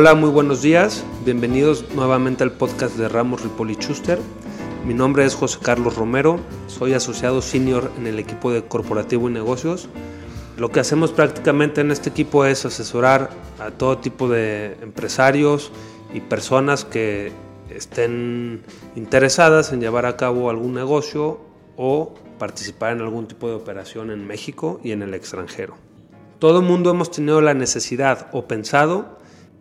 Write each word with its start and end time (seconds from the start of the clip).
Hola, 0.00 0.14
muy 0.14 0.30
buenos 0.30 0.62
días. 0.62 1.04
Bienvenidos 1.24 1.84
nuevamente 1.92 2.44
al 2.44 2.52
podcast 2.52 2.96
de 2.96 3.08
Ramos 3.08 3.42
Ripoli 3.42 3.74
Schuster. 3.74 4.20
Mi 4.86 4.94
nombre 4.94 5.24
es 5.24 5.34
José 5.34 5.58
Carlos 5.60 5.96
Romero, 5.96 6.38
soy 6.68 6.92
asociado 6.92 7.42
senior 7.42 7.90
en 7.98 8.06
el 8.06 8.20
equipo 8.20 8.52
de 8.52 8.62
Corporativo 8.62 9.28
y 9.28 9.32
Negocios. 9.32 9.88
Lo 10.56 10.70
que 10.70 10.78
hacemos 10.78 11.10
prácticamente 11.10 11.80
en 11.80 11.90
este 11.90 12.10
equipo 12.10 12.44
es 12.44 12.64
asesorar 12.64 13.30
a 13.58 13.72
todo 13.72 13.98
tipo 13.98 14.28
de 14.28 14.76
empresarios 14.82 15.72
y 16.14 16.20
personas 16.20 16.84
que 16.84 17.32
estén 17.68 18.62
interesadas 18.94 19.72
en 19.72 19.80
llevar 19.80 20.06
a 20.06 20.16
cabo 20.16 20.48
algún 20.48 20.74
negocio 20.74 21.40
o 21.76 22.14
participar 22.38 22.92
en 22.92 23.00
algún 23.00 23.26
tipo 23.26 23.48
de 23.48 23.54
operación 23.54 24.12
en 24.12 24.28
México 24.28 24.78
y 24.84 24.92
en 24.92 25.02
el 25.02 25.12
extranjero. 25.12 25.74
Todo 26.38 26.62
mundo 26.62 26.92
hemos 26.92 27.10
tenido 27.10 27.40
la 27.40 27.52
necesidad 27.52 28.28
o 28.30 28.46
pensado 28.46 29.17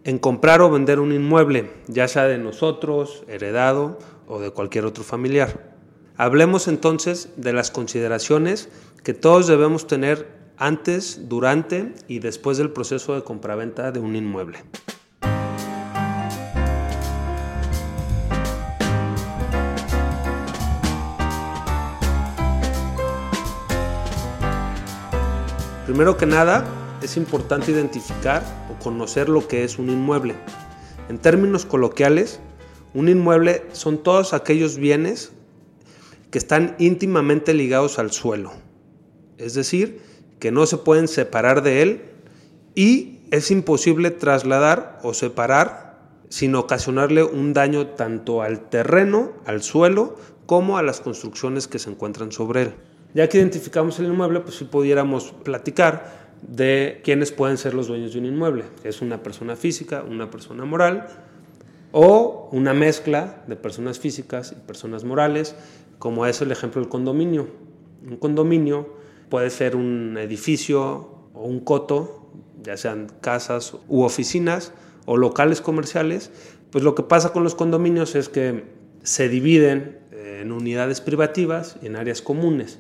en 0.08 0.20
comprar 0.20 0.62
o 0.62 0.72
vender 0.72 1.02
un 1.02 1.12
inmueble, 1.12 1.70
ya 1.88 2.08
sea 2.08 2.24
de 2.24 2.38
nosotros, 2.38 3.26
heredado 3.28 4.00
o 4.26 4.40
de 4.40 4.52
cualquier 4.52 4.86
otro 4.86 5.04
familiar. 5.04 5.76
Hablemos 6.16 6.70
entonces 6.70 7.28
de 7.36 7.52
las 7.52 7.72
consideraciones 7.72 8.70
que 9.04 9.14
todos 9.14 9.48
debemos 9.48 9.86
tener 9.86 10.30
antes, 10.56 11.28
durante 11.28 11.94
y 12.08 12.20
después 12.20 12.58
del 12.58 12.72
proceso 12.72 13.16
de 13.16 13.26
compraventa 13.26 13.92
de 13.92 14.00
un 14.00 14.16
inmueble. 14.16 14.60
Primero 25.86 26.16
que 26.16 26.26
nada, 26.26 26.64
es 27.02 27.18
importante 27.18 27.72
identificar 27.72 28.67
conocer 28.80 29.30
lo 29.30 29.48
que 29.48 29.64
es 29.64 29.80
un 29.80 29.90
inmueble. 29.90 30.36
En 31.10 31.18
términos 31.18 31.66
coloquiales, 31.66 32.40
un 32.94 33.10
inmueble 33.10 33.64
son 33.74 33.98
todos 34.04 34.34
aquellos 34.34 34.78
bienes 34.78 35.32
que 36.32 36.38
están 36.38 36.76
íntimamente 36.80 37.54
ligados 37.54 38.00
al 38.00 38.12
suelo, 38.12 38.52
es 39.38 39.54
decir, 39.54 40.02
que 40.40 40.52
no 40.52 40.66
se 40.66 40.78
pueden 40.78 41.08
separar 41.08 41.64
de 41.64 41.82
él 41.82 42.02
y 42.76 43.20
es 43.32 43.52
imposible 43.52 44.12
trasladar 44.12 45.00
o 45.04 45.14
separar 45.14 45.88
sin 46.30 46.56
ocasionarle 46.56 47.24
un 47.24 47.54
daño 47.54 47.88
tanto 47.88 48.42
al 48.42 48.70
terreno, 48.70 49.32
al 49.46 49.64
suelo, 49.64 50.18
como 50.46 50.78
a 50.78 50.84
las 50.84 51.00
construcciones 51.02 51.68
que 51.68 51.80
se 51.80 51.90
encuentran 51.90 52.32
sobre 52.32 52.64
él. 52.64 52.74
Ya 53.14 53.28
que 53.30 53.38
identificamos 53.38 54.00
el 54.00 54.08
inmueble, 54.08 54.42
pues 54.42 54.56
si 54.56 54.66
pudiéramos 54.66 55.34
platicar 55.44 56.27
de 56.42 57.02
quiénes 57.04 57.32
pueden 57.32 57.58
ser 57.58 57.74
los 57.74 57.88
dueños 57.88 58.14
de 58.14 58.20
un 58.20 58.26
inmueble. 58.26 58.66
Es 58.84 59.02
una 59.02 59.24
persona 59.24 59.56
física, 59.56 60.04
una 60.08 60.30
persona 60.30 60.66
moral 60.66 61.08
o 61.92 62.50
una 62.52 62.74
mezcla 62.74 63.44
de 63.48 63.56
personas 63.56 64.00
físicas 64.00 64.52
y 64.52 64.68
personas 64.68 65.04
morales, 65.04 65.56
como 66.00 66.26
es 66.26 66.42
el 66.42 66.52
ejemplo 66.52 66.82
del 66.82 66.90
condominio. 66.90 67.48
Un 68.06 68.18
condominio 68.18 68.96
puede 69.30 69.50
ser 69.50 69.76
un 69.76 70.18
edificio 70.18 71.28
o 71.34 71.44
un 71.44 71.60
coto, 71.60 72.32
ya 72.64 72.78
sean 72.78 73.08
casas 73.22 73.76
u 73.88 74.04
oficinas 74.04 74.74
o 75.06 75.18
locales 75.18 75.62
comerciales. 75.62 76.32
Pues 76.72 76.84
lo 76.84 76.96
que 76.96 77.04
pasa 77.04 77.32
con 77.32 77.44
los 77.44 77.56
condominios 77.56 78.16
es 78.16 78.30
que 78.30 78.66
se 79.04 79.30
dividen 79.30 80.00
en 80.12 80.52
unidades 80.52 81.02
privativas 81.02 81.78
y 81.82 81.88
en 81.88 81.96
áreas 81.96 82.22
comunes 82.22 82.80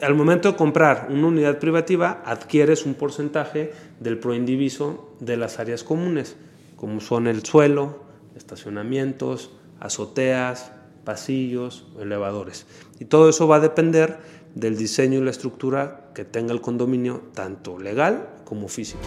al 0.00 0.14
momento 0.14 0.52
de 0.52 0.56
comprar 0.56 1.08
una 1.10 1.26
unidad 1.26 1.58
privativa, 1.58 2.22
adquieres 2.24 2.86
un 2.86 2.94
porcentaje 2.94 3.72
del 3.98 4.18
proindiviso 4.18 5.16
de 5.18 5.36
las 5.36 5.58
áreas 5.58 5.82
comunes, 5.82 6.36
como 6.76 7.00
son 7.00 7.26
el 7.26 7.44
suelo, 7.44 8.04
estacionamientos, 8.36 9.50
azoteas, 9.80 10.70
pasillos, 11.04 11.86
elevadores. 12.00 12.66
Y 13.00 13.06
todo 13.06 13.28
eso 13.28 13.48
va 13.48 13.56
a 13.56 13.60
depender 13.60 14.18
del 14.54 14.76
diseño 14.76 15.18
y 15.18 15.24
la 15.24 15.30
estructura 15.30 16.10
que 16.14 16.24
tenga 16.24 16.52
el 16.52 16.60
condominio, 16.60 17.22
tanto 17.34 17.78
legal 17.78 18.28
como 18.44 18.68
físico. 18.68 19.02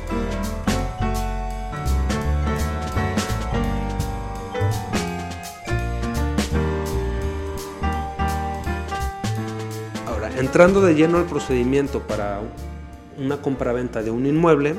Entrando 10.48 10.80
de 10.80 10.96
lleno 10.96 11.18
al 11.18 11.26
procedimiento 11.26 12.08
para 12.08 12.40
una 13.18 13.42
compraventa 13.42 14.02
de 14.02 14.12
un 14.12 14.26
inmueble, 14.26 14.76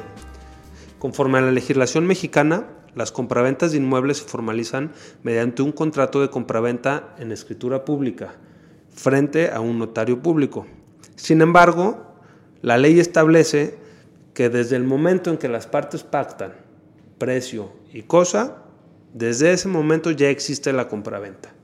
conforme 0.99 1.37
a 1.37 1.43
la 1.43 1.53
legislación 1.53 2.07
mexicana, 2.07 2.69
las 2.95 3.13
compraventas 3.13 3.73
de 3.73 3.77
inmuebles 3.77 4.17
se 4.17 4.25
formalizan 4.25 4.93
mediante 5.23 5.61
un 5.61 5.73
contrato 5.73 6.23
de 6.23 6.31
compraventa 6.31 7.15
en 7.19 7.33
escritura 7.33 7.85
pública 7.85 8.33
frente 8.95 9.51
a 9.51 9.61
un 9.61 9.79
notario 9.79 10.23
público. 10.23 10.67
Sin 11.17 11.43
embargo, 11.43 12.15
la 12.63 12.79
ley 12.79 12.99
establece 12.99 13.77
que 14.33 14.49
desde 14.49 14.75
el 14.75 14.85
momento 14.85 15.29
en 15.29 15.37
que 15.37 15.49
las 15.49 15.67
partes 15.67 16.03
pactan 16.03 16.55
precio 17.19 17.73
y 17.93 18.05
cosa, 18.05 18.63
desde 19.13 19.53
ese 19.53 19.69
momento 19.69 20.13
ya 20.13 20.31
existe 20.31 20.73
la 20.73 20.89
compraventa. 20.89 21.58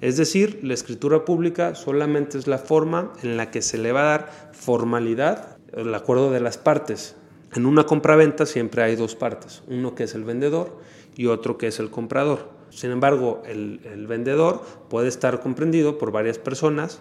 Es 0.00 0.16
decir, 0.16 0.60
la 0.62 0.74
escritura 0.74 1.24
pública 1.26 1.74
solamente 1.74 2.38
es 2.38 2.46
la 2.46 2.58
forma 2.58 3.12
en 3.22 3.36
la 3.36 3.50
que 3.50 3.60
se 3.60 3.76
le 3.76 3.92
va 3.92 4.00
a 4.00 4.18
dar 4.18 4.50
formalidad 4.52 5.58
el 5.74 5.94
acuerdo 5.94 6.30
de 6.30 6.40
las 6.40 6.56
partes. 6.56 7.16
En 7.54 7.66
una 7.66 7.84
compraventa 7.84 8.46
siempre 8.46 8.82
hay 8.82 8.96
dos 8.96 9.14
partes, 9.14 9.62
uno 9.68 9.94
que 9.94 10.04
es 10.04 10.14
el 10.14 10.24
vendedor 10.24 10.78
y 11.16 11.26
otro 11.26 11.58
que 11.58 11.66
es 11.66 11.80
el 11.80 11.90
comprador. 11.90 12.48
Sin 12.70 12.92
embargo, 12.92 13.42
el, 13.46 14.06
vendedor 14.06 14.62
puede 14.88 15.08
estar 15.08 15.40
comprendido 15.40 15.98
por 15.98 16.12
varias 16.12 16.38
personas, 16.38 17.00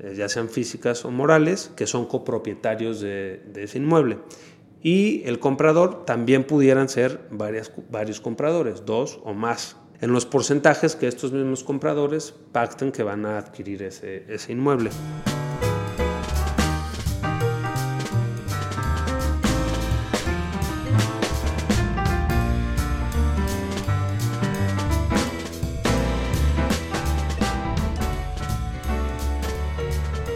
eh, 0.00 0.14
ya 0.16 0.28
sean 0.28 0.48
físicas 0.48 1.04
o 1.04 1.10
morales, 1.10 1.70
que 1.76 1.86
son 1.86 2.06
copropietarios 2.06 3.00
de, 3.00 3.40
ese 3.54 3.78
inmueble. 3.78 4.18
Y 4.82 5.22
el 5.24 5.38
comprador 5.38 6.04
también 6.04 6.44
pudieran 6.44 6.88
ser 6.88 7.20
varios 7.30 8.20
compradores, 8.20 8.84
dos 8.84 9.20
o 9.24 9.32
más 9.32 9.76
en 10.04 10.12
los 10.12 10.26
porcentajes 10.26 10.96
que 10.96 11.08
estos 11.08 11.32
mismos 11.32 11.64
compradores 11.64 12.34
pacten 12.52 12.92
que 12.92 13.02
van 13.02 13.24
a 13.24 13.38
adquirir 13.38 13.82
ese, 13.82 14.26
ese 14.28 14.52
inmueble. 14.52 14.90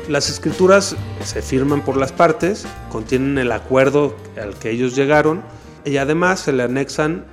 Las 0.08 0.30
escrituras 0.30 0.96
se 1.22 1.42
firman 1.42 1.84
por 1.84 1.98
las 1.98 2.12
partes, 2.12 2.66
contienen 2.90 3.36
el 3.36 3.52
acuerdo 3.52 4.16
al 4.42 4.58
que 4.58 4.70
ellos 4.70 4.96
llegaron 4.96 5.42
y 5.84 5.98
además 5.98 6.40
se 6.40 6.54
le 6.54 6.62
anexan 6.62 7.26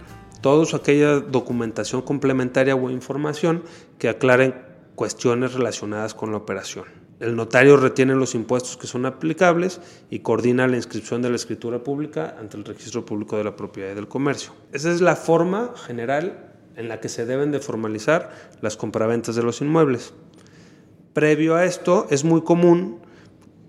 todos 0.45 0.75
aquella 0.75 1.22
documentación 1.22 2.03
complementaria 2.03 2.75
o 2.75 2.91
información 2.91 3.63
que 3.97 4.09
aclaren 4.09 4.53
cuestiones 4.94 5.56
relacionadas 5.56 6.13
con 6.13 6.29
la 6.29 6.38
operación. 6.38 6.85
El 7.19 7.35
notario 7.35 7.78
retiene 7.78 8.13
los 8.13 8.35
impuestos 8.35 8.78
que 8.78 8.85
son 8.85 9.07
aplicables 9.07 9.81
y 10.11 10.19
coordina 10.19 10.67
la 10.67 10.75
inscripción 10.75 11.23
de 11.23 11.31
la 11.31 11.35
escritura 11.38 11.84
pública 11.84 12.35
ante 12.39 12.57
el 12.57 12.63
registro 12.63 13.03
público 13.03 13.38
de 13.38 13.44
la 13.44 13.55
propiedad 13.55 13.94
y 13.94 13.95
del 13.95 14.07
comercio. 14.07 14.51
Esa 14.72 14.91
es 14.91 15.01
la 15.01 15.16
forma 15.16 15.73
general 15.84 16.51
en 16.75 16.89
la 16.89 17.00
que 17.00 17.09
se 17.09 17.25
deben 17.25 17.51
de 17.51 17.59
formalizar 17.59 18.29
las 18.61 18.78
compraventas 18.78 19.35
de 19.35 19.41
los 19.41 19.61
inmuebles. 19.61 20.13
Previo 21.14 21.55
a 21.55 21.66
esto, 21.66 22.05
es 22.11 22.23
muy 22.23 22.43
común 22.43 22.99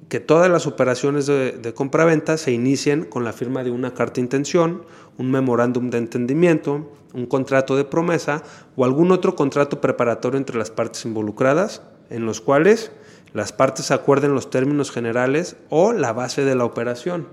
que 0.08 0.20
todas 0.20 0.50
las 0.50 0.66
operaciones 0.66 1.26
de, 1.26 1.72
compraventa 1.74 2.36
se 2.36 2.52
inicien 2.52 3.04
con 3.04 3.24
la 3.24 3.32
firma 3.32 3.64
de 3.64 3.70
una 3.70 3.92
carta 3.92 4.14
de 4.14 4.22
intención, 4.22 4.82
un 5.18 5.30
memorándum 5.30 5.90
de 5.90 5.98
entendimiento, 5.98 6.92
un 7.12 7.26
contrato 7.26 7.76
de 7.76 7.84
promesa 7.84 8.42
o 8.76 8.84
algún 8.84 9.10
otro 9.10 9.34
contrato 9.34 9.80
preparatorio 9.80 10.38
entre 10.38 10.58
las 10.58 10.70
partes 10.70 11.04
involucradas, 11.04 11.82
en 12.10 12.24
los 12.24 12.40
cuales 12.40 12.92
las 13.32 13.52
partes 13.52 13.90
acuerden 13.90 14.34
los 14.34 14.50
términos 14.50 14.92
generales 14.92 15.56
o 15.70 15.92
la 15.92 16.12
base 16.12 16.44
de 16.44 16.54
la 16.54 16.64
operación. 16.64 17.26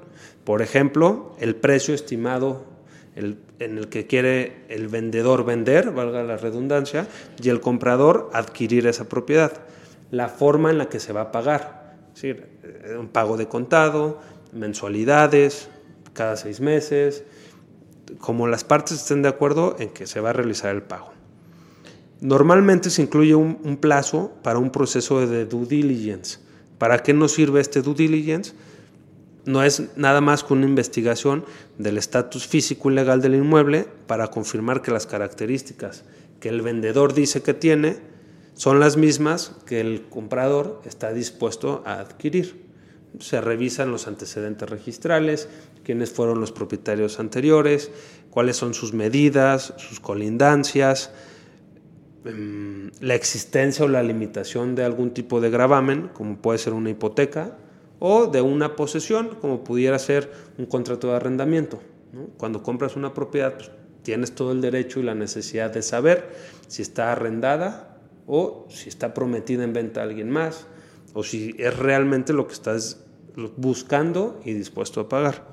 Por 0.44 0.62
ejemplo, 0.62 1.36
el 1.40 1.56
precio 1.56 1.94
estimado 1.94 2.66
en 3.16 3.38
el 3.60 3.88
que 3.90 4.08
quiere 4.08 4.66
el 4.70 4.88
vendedor 4.88 5.46
vender, 5.46 5.92
valga 5.92 6.24
la 6.24 6.38
redundancia, 6.38 7.08
y 7.42 7.50
el 7.50 7.62
comprador 7.62 8.32
adquirir 8.34 8.88
esa 8.88 9.08
propiedad. 9.08 9.52
La 10.10 10.30
forma 10.30 10.72
en 10.72 10.80
la 10.80 10.90
que 10.90 11.00
se 11.00 11.14
va 11.14 11.22
a 11.22 11.32
pagar 11.32 11.83
decir, 12.14 12.48
eh, 12.64 12.96
un 12.98 13.08
pago 13.08 13.38
de 13.38 13.48
contado, 13.48 14.22
mensualidades, 14.52 15.70
cada 16.14 16.36
seis 16.36 16.60
meses, 16.60 17.24
como 18.20 18.48
las 18.48 18.64
partes 18.64 18.98
estén 18.98 19.22
de 19.22 19.30
acuerdo 19.30 19.76
en 19.80 19.90
que 19.90 20.06
se 20.06 20.20
va 20.20 20.30
a 20.32 20.34
realizar 20.34 20.76
el 20.76 20.84
pago. 20.84 21.12
Normalmente 22.22 22.90
se 22.90 23.02
incluye 23.02 23.36
un, 23.36 23.60
un, 23.64 23.78
plazo 23.78 24.34
para 24.44 24.60
un 24.60 24.70
proceso 24.72 25.26
de 25.26 25.46
due 25.46 25.66
diligence. 25.66 26.40
¿Para 26.78 27.00
qué 27.00 27.14
nos 27.14 27.34
sirve 27.34 27.60
este 27.60 27.82
due 27.82 27.96
diligence? 27.96 28.54
no 29.46 29.64
es 29.64 29.98
nada 29.98 30.22
más 30.22 30.44
que 30.44 30.54
una 30.54 30.66
investigación 30.66 31.46
del 31.78 31.98
estatus 31.98 32.48
físico 32.48 32.90
y 32.90 32.96
legal 32.96 33.22
del 33.22 33.36
inmueble 33.36 33.88
para 34.08 34.28
confirmar 34.28 34.82
que 34.82 34.92
las 34.92 35.06
características 35.06 36.04
que 36.40 36.50
el 36.50 36.62
vendedor 36.62 37.14
dice 37.14 37.42
que 37.42 37.54
tiene 37.54 37.98
son 38.56 38.80
las 38.80 38.98
mismas 38.98 39.56
que 39.66 39.82
el 39.82 40.04
comprador 40.10 40.82
está 40.86 41.12
dispuesto 41.12 41.84
a 41.86 42.00
adquirir. 42.00 42.64
Se 43.20 43.42
revisan 43.42 43.92
los 43.92 44.08
antecedentes 44.08 44.70
registrales, 44.70 45.50
quiénes 45.84 46.12
fueron 46.12 46.40
los 46.40 46.52
propietarios 46.52 47.20
anteriores, 47.20 47.92
cuáles 48.30 48.58
son 48.58 48.74
sus 48.74 48.94
medidas, 48.94 49.74
sus 49.78 50.00
colindancias, 50.00 51.12
em, 52.26 52.92
la 53.00 53.16
existencia 53.16 53.86
o 53.86 53.88
la 53.88 54.04
limitación 54.04 54.76
de 54.76 54.84
algún 54.84 55.12
tipo 55.12 55.42
de 55.42 55.50
gravamen, 55.50 56.10
como 56.14 56.38
puede 56.38 56.60
ser 56.60 56.74
una 56.74 56.90
hipoteca, 56.90 57.58
o 58.00 58.28
de 58.28 58.42
una 58.42 58.76
posesión, 58.76 59.30
como 59.42 59.64
pudiera 59.64 59.98
ser 60.00 60.32
un 60.58 60.66
contrato 60.66 61.08
de 61.08 61.16
arrendamiento. 61.16 61.82
Cuando 62.38 62.62
compras 62.62 62.96
una 62.96 63.14
propiedad, 63.14 63.56
pues, 63.56 63.72
tienes 64.04 64.36
todo 64.36 64.52
el 64.52 64.62
derecho 64.62 65.00
y 65.00 65.04
la 65.04 65.16
necesidad 65.16 65.72
de 65.72 65.82
saber 65.82 66.30
si 66.68 66.82
está 66.82 67.12
arrendada 67.12 67.93
o 68.28 68.68
si 68.70 68.90
está 68.90 69.14
prometida 69.14 69.64
en 69.64 69.74
venta 69.74 70.02
a 70.02 70.04
alguien 70.04 70.30
más, 70.30 70.68
o 71.14 71.24
si 71.24 71.56
es 71.58 71.78
realmente 71.78 72.34
lo 72.34 72.48
que 72.48 72.54
estás 72.54 73.04
buscando 73.58 74.40
y 74.46 74.54
dispuesto 74.54 75.02
a 75.02 75.10
pagar. 75.10 75.48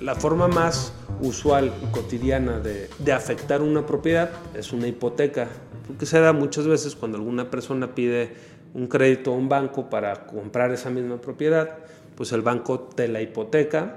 La 0.00 0.14
forma 0.16 0.48
más 0.48 0.92
usual 1.20 1.72
y 1.82 1.86
cotidiana 1.92 2.60
de, 2.60 3.12
afectar 3.12 3.62
una 3.62 3.86
propiedad 3.86 4.30
es 4.54 4.72
una 4.72 4.88
hipoteca, 4.88 5.48
porque 5.86 6.06
se 6.06 6.20
da 6.20 6.32
muchas 6.32 6.66
veces 6.66 6.96
cuando 6.96 7.18
alguna 7.18 7.50
persona 7.50 7.94
pide 7.94 8.34
un 8.74 8.86
crédito 8.86 9.32
a 9.32 9.36
un 9.36 9.48
banco 9.48 9.90
para 9.90 10.26
comprar 10.26 10.72
esa 10.72 10.90
misma 10.90 11.20
propiedad, 11.20 11.78
pues 12.16 12.32
el 12.32 12.42
banco 12.42 12.80
te 12.80 13.08
la 13.08 13.20
hipoteca 13.20 13.96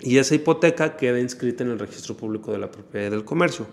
y 0.00 0.18
esa 0.18 0.34
hipoteca 0.34 0.96
queda 0.96 1.20
inscrita 1.20 1.64
en 1.64 1.70
el 1.70 1.78
registro 1.78 2.16
público 2.16 2.52
de 2.52 2.58
la 2.58 2.70
propiedad 2.70 3.10
del 3.10 3.24
comercio. 3.24 3.66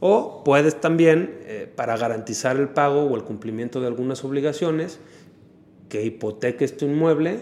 O 0.00 0.42
puedes 0.44 0.80
también, 0.80 1.38
eh, 1.42 1.72
para 1.74 1.96
garantizar 1.96 2.56
el 2.56 2.68
pago 2.68 3.04
o 3.04 3.16
el 3.16 3.22
cumplimiento 3.22 3.80
de 3.80 3.86
algunas 3.86 4.24
obligaciones, 4.24 4.98
que 5.88 6.04
hipoteques 6.04 6.76
tu 6.76 6.86
inmueble 6.86 7.40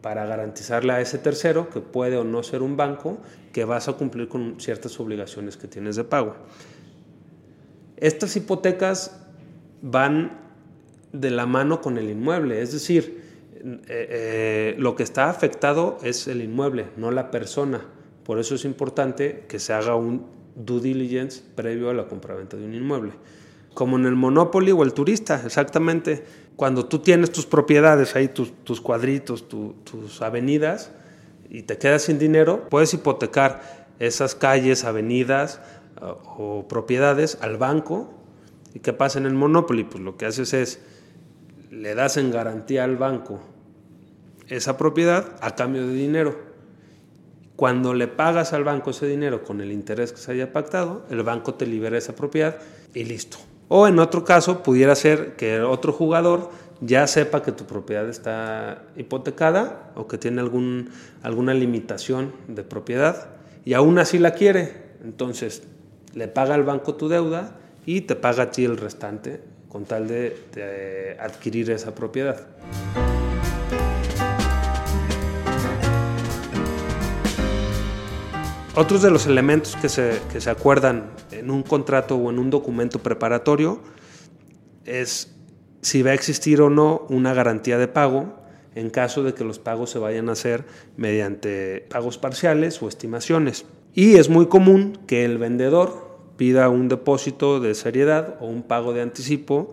para 0.00 0.24
garantizarle 0.26 0.92
a 0.92 1.00
ese 1.00 1.18
tercero, 1.18 1.68
que 1.70 1.80
puede 1.80 2.16
o 2.16 2.24
no 2.24 2.42
ser 2.42 2.62
un 2.62 2.76
banco, 2.76 3.18
que 3.52 3.64
vas 3.64 3.88
a 3.88 3.94
cumplir 3.94 4.28
con 4.28 4.60
ciertas 4.60 4.98
obligaciones 5.00 5.56
que 5.56 5.68
tienes 5.68 5.96
de 5.96 6.04
pago. 6.04 6.36
Estas 7.96 8.36
hipotecas 8.36 9.20
van 9.82 10.45
de 11.12 11.30
la 11.30 11.46
mano 11.46 11.80
con 11.80 11.98
el 11.98 12.10
inmueble, 12.10 12.60
es 12.62 12.72
decir, 12.72 13.22
eh, 13.64 13.80
eh, 13.88 14.74
lo 14.78 14.94
que 14.96 15.02
está 15.02 15.30
afectado 15.30 15.98
es 16.02 16.28
el 16.28 16.42
inmueble, 16.42 16.86
no 16.96 17.10
la 17.10 17.30
persona. 17.30 17.84
Por 18.24 18.38
eso 18.38 18.54
es 18.54 18.64
importante 18.64 19.44
que 19.48 19.58
se 19.58 19.72
haga 19.72 19.94
un 19.94 20.26
due 20.54 20.80
diligence 20.80 21.42
previo 21.54 21.90
a 21.90 21.94
la 21.94 22.06
compraventa 22.06 22.56
de 22.56 22.64
un 22.64 22.74
inmueble. 22.74 23.12
Como 23.74 23.96
en 23.96 24.06
el 24.06 24.16
Monopoly 24.16 24.72
o 24.72 24.82
el 24.82 24.94
turista, 24.94 25.42
exactamente 25.44 26.24
cuando 26.56 26.86
tú 26.86 27.00
tienes 27.00 27.30
tus 27.30 27.44
propiedades 27.44 28.16
ahí, 28.16 28.28
tus, 28.28 28.80
cuadritos, 28.80 29.48
tus 29.48 30.22
avenidas, 30.22 30.90
y 31.50 31.62
te 31.62 31.78
quedas 31.78 32.02
sin 32.02 32.18
dinero, 32.18 32.68
puedes 32.68 32.92
hipotecar 32.94 33.86
esas 33.98 34.34
calles, 34.34 34.84
avenidas 34.84 35.60
o 36.00 36.66
propiedades 36.68 37.38
al 37.40 37.56
banco. 37.56 38.12
¿Y 38.74 38.80
qué 38.80 38.92
pasa 38.92 39.18
en 39.18 39.26
el 39.26 39.34
Monopoly? 39.34 39.84
Pues 39.84 40.02
lo 40.02 40.16
que 40.16 40.26
haces 40.26 40.52
es, 40.52 40.80
le 41.80 41.94
das 41.94 42.16
en 42.16 42.30
garantía 42.30 42.84
al 42.84 42.96
banco 42.96 43.40
esa 44.48 44.76
propiedad 44.76 45.36
a 45.40 45.54
cambio 45.54 45.86
de 45.86 45.94
dinero. 45.94 46.38
Cuando 47.56 47.94
le 47.94 48.06
pagas 48.06 48.52
al 48.52 48.64
banco 48.64 48.90
ese 48.90 49.06
dinero 49.06 49.42
con 49.42 49.60
el 49.60 49.72
interés 49.72 50.12
que 50.12 50.18
se 50.18 50.32
haya 50.32 50.52
pactado, 50.52 51.04
el 51.10 51.22
banco 51.22 51.54
te 51.54 51.66
libera 51.66 51.98
esa 51.98 52.14
propiedad 52.14 52.56
y 52.94 53.04
listo. 53.04 53.38
O 53.68 53.88
en 53.88 53.98
otro 53.98 54.24
caso, 54.24 54.62
pudiera 54.62 54.94
ser 54.94 55.36
que 55.36 55.60
otro 55.60 55.92
jugador 55.92 56.50
ya 56.80 57.06
sepa 57.06 57.42
que 57.42 57.52
tu 57.52 57.64
propiedad 57.64 58.08
está 58.08 58.84
hipotecada 58.96 59.92
o 59.96 60.06
que 60.06 60.18
tiene 60.18 60.40
algún, 60.40 60.90
alguna 61.22 61.54
limitación 61.54 62.32
de 62.46 62.62
propiedad 62.62 63.28
y 63.64 63.74
aún 63.74 63.98
así 63.98 64.18
la 64.18 64.32
quiere. 64.32 64.94
Entonces, 65.02 65.62
le 66.14 66.28
paga 66.28 66.54
al 66.54 66.62
banco 66.62 66.94
tu 66.94 67.08
deuda 67.08 67.58
y 67.84 68.02
te 68.02 68.14
paga 68.14 68.44
a 68.44 68.50
ti 68.50 68.64
el 68.64 68.76
restante 68.76 69.55
con 69.76 69.84
tal 69.84 70.08
de, 70.08 71.18
adquirir 71.20 71.70
esa 71.70 71.94
propiedad. 71.94 72.46
Otros 78.74 79.02
de 79.02 79.10
los 79.10 79.26
elementos 79.26 79.76
que 79.76 79.90
se, 79.90 80.18
que 80.32 80.40
se 80.40 80.48
acuerdan 80.48 81.10
en 81.30 81.50
un 81.50 81.62
contrato 81.62 82.16
o 82.16 82.30
en 82.30 82.38
un 82.38 82.48
documento 82.48 83.00
preparatorio 83.00 83.82
es 84.86 85.36
si 85.82 86.00
va 86.00 86.12
a 86.12 86.14
existir 86.14 86.62
o 86.62 86.70
no 86.70 87.04
una 87.10 87.34
garantía 87.34 87.76
de 87.76 87.86
pago 87.86 88.32
en 88.74 88.88
caso 88.88 89.24
de 89.24 89.34
que 89.34 89.44
los 89.44 89.58
pagos 89.58 89.90
se 89.90 89.98
vayan 89.98 90.30
a 90.30 90.32
hacer 90.32 90.64
mediante 90.96 91.84
pagos 91.90 92.16
parciales 92.16 92.80
o 92.80 92.88
estimaciones. 92.88 93.66
Y 93.92 94.16
es 94.16 94.30
muy 94.30 94.46
común 94.46 94.98
que 95.06 95.26
el 95.26 95.36
vendedor 95.36 96.05
pida 96.36 96.68
un 96.68 96.88
depósito 96.88 97.60
de 97.60 97.74
seriedad 97.74 98.36
o 98.40 98.46
un 98.46 98.62
pago 98.62 98.92
de 98.92 99.02
anticipo 99.02 99.72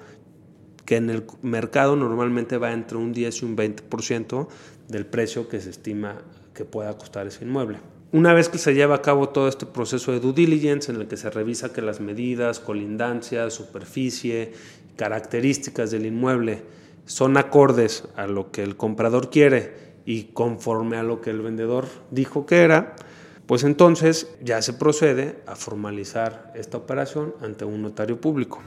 que 0.86 0.98
en 0.98 1.10
el 1.10 1.24
mercado 1.42 1.96
normalmente 1.96 2.58
va 2.58 2.74
entre 2.74 2.98
un 2.98 3.14
10 3.14 3.42
y 3.42 3.46
un 3.46 3.58
20% 3.58 4.48
del 4.88 5.06
precio 5.06 5.48
que 5.48 5.62
se 5.62 5.70
estima 5.70 6.22
que 6.54 6.66
pueda 6.66 6.98
costar 6.98 7.28
ese 7.28 7.46
inmueble. 7.46 7.80
Una 8.12 8.34
vez 8.34 8.48
que 8.48 8.60
se 8.60 8.76
lleva 8.76 8.96
a 8.96 9.02
cabo 9.02 9.30
todo 9.30 9.48
este 9.48 9.66
proceso 9.66 10.12
de 10.12 10.20
due 10.20 10.34
diligence 10.34 10.92
en 10.92 11.02
el 11.02 11.08
que 11.08 11.18
se 11.18 11.32
revisa 11.32 11.74
que 11.74 11.82
las 11.82 12.00
medidas, 12.00 12.60
colindancias, 12.60 13.54
superficie, 13.54 14.54
características 14.96 15.90
del 15.90 16.06
inmueble 16.06 16.62
son 17.06 17.38
acordes 17.38 18.04
a 18.16 18.28
lo 18.28 18.52
que 18.52 18.62
el 18.62 18.78
comprador 18.78 19.30
quiere 19.30 19.94
y 20.06 20.26
conforme 20.26 20.98
a 20.98 21.04
lo 21.04 21.22
que 21.22 21.32
el 21.32 21.42
vendedor 21.42 21.88
dijo 22.12 22.46
que 22.46 22.62
era, 22.62 22.96
pues 23.46 23.64
entonces 23.64 24.28
ya 24.42 24.62
se 24.62 24.74
procede 24.74 25.42
a 25.48 25.56
formalizar 25.56 26.52
esta 26.56 26.78
operación 26.78 27.36
ante 27.42 27.66
un 27.66 27.82
notario 27.82 28.20
público. 28.20 28.62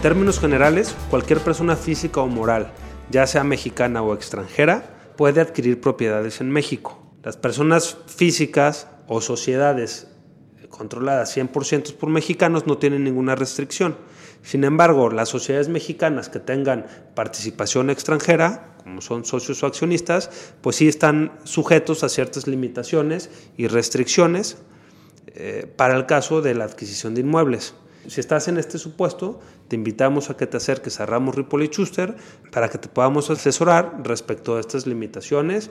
términos 0.00 0.40
generales, 0.40 0.96
cualquier 1.10 1.40
persona 1.40 1.76
física 1.76 2.22
o 2.22 2.26
moral, 2.26 2.72
ya 3.10 3.26
sea 3.26 3.44
mexicana 3.44 4.02
o 4.02 4.14
extranjera, 4.14 5.12
puede 5.16 5.42
adquirir 5.42 5.78
propiedades 5.80 6.40
en 6.40 6.50
México. 6.50 6.98
Las 7.22 7.36
personas 7.36 7.98
físicas 8.06 8.88
o 9.08 9.20
sociedades 9.20 10.08
controladas 10.70 11.36
100% 11.36 11.96
por 11.96 12.08
mexicanos 12.08 12.66
no 12.66 12.78
tienen 12.78 13.04
ninguna 13.04 13.34
restricción. 13.34 13.96
Sin 14.42 14.64
embargo, 14.64 15.10
las 15.10 15.28
sociedades 15.28 15.68
mexicanas 15.68 16.28
que 16.28 16.40
tengan 16.40 16.86
participación 17.14 17.90
extranjera, 17.90 18.74
como 18.82 19.00
son 19.00 19.24
socios 19.24 19.62
o 19.62 19.66
accionistas, 19.66 20.30
pues 20.62 20.76
sí 20.76 20.88
están 20.88 21.38
sujetos 21.44 22.02
a 22.04 22.08
ciertas 22.08 22.46
limitaciones 22.46 23.30
y 23.56 23.66
restricciones 23.66 24.58
eh, 25.26 25.70
para 25.76 25.96
el 25.96 26.06
caso 26.06 26.40
de 26.40 26.54
la 26.54 26.64
adquisición 26.64 27.14
de 27.14 27.20
inmuebles. 27.20 27.74
Si 28.06 28.18
estás 28.18 28.48
en 28.48 28.56
este 28.56 28.78
supuesto, 28.78 29.40
te 29.68 29.76
invitamos 29.76 30.30
a 30.30 30.36
que 30.36 30.46
te 30.46 30.56
acerques 30.56 31.00
a 31.00 31.06
Ramos 31.06 31.34
Ripoli 31.34 31.66
Schuster 31.66 32.16
para 32.50 32.70
que 32.70 32.78
te 32.78 32.88
podamos 32.88 33.28
asesorar 33.30 34.00
respecto 34.02 34.56
a 34.56 34.60
estas 34.60 34.86
limitaciones 34.86 35.70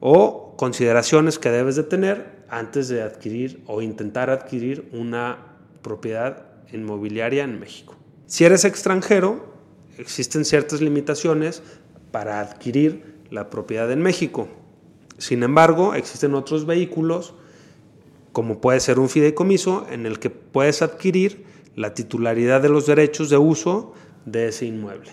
o 0.00 0.56
consideraciones 0.56 1.38
que 1.38 1.50
debes 1.50 1.76
de 1.76 1.84
tener 1.84 2.44
antes 2.48 2.88
de 2.88 3.02
adquirir 3.02 3.62
o 3.66 3.80
intentar 3.80 4.28
adquirir 4.28 4.88
una 4.92 5.38
propiedad 5.82 6.51
inmobiliaria 6.72 7.44
en 7.44 7.58
México. 7.58 7.96
Si 8.26 8.44
eres 8.44 8.64
extranjero, 8.64 9.54
existen 9.98 10.44
ciertas 10.44 10.80
limitaciones 10.80 11.62
para 12.10 12.40
adquirir 12.40 13.20
la 13.30 13.50
propiedad 13.50 13.90
en 13.90 14.02
México. 14.02 14.48
Sin 15.18 15.42
embargo, 15.42 15.94
existen 15.94 16.34
otros 16.34 16.66
vehículos, 16.66 17.34
como 18.32 18.60
puede 18.60 18.80
ser 18.80 18.98
un 18.98 19.08
fideicomiso, 19.08 19.86
en 19.90 20.06
el 20.06 20.18
que 20.18 20.30
puedes 20.30 20.82
adquirir 20.82 21.44
la 21.76 21.94
titularidad 21.94 22.60
de 22.60 22.68
los 22.68 22.86
derechos 22.86 23.30
de 23.30 23.38
uso 23.38 23.94
de 24.24 24.48
ese 24.48 24.66
inmueble. 24.66 25.10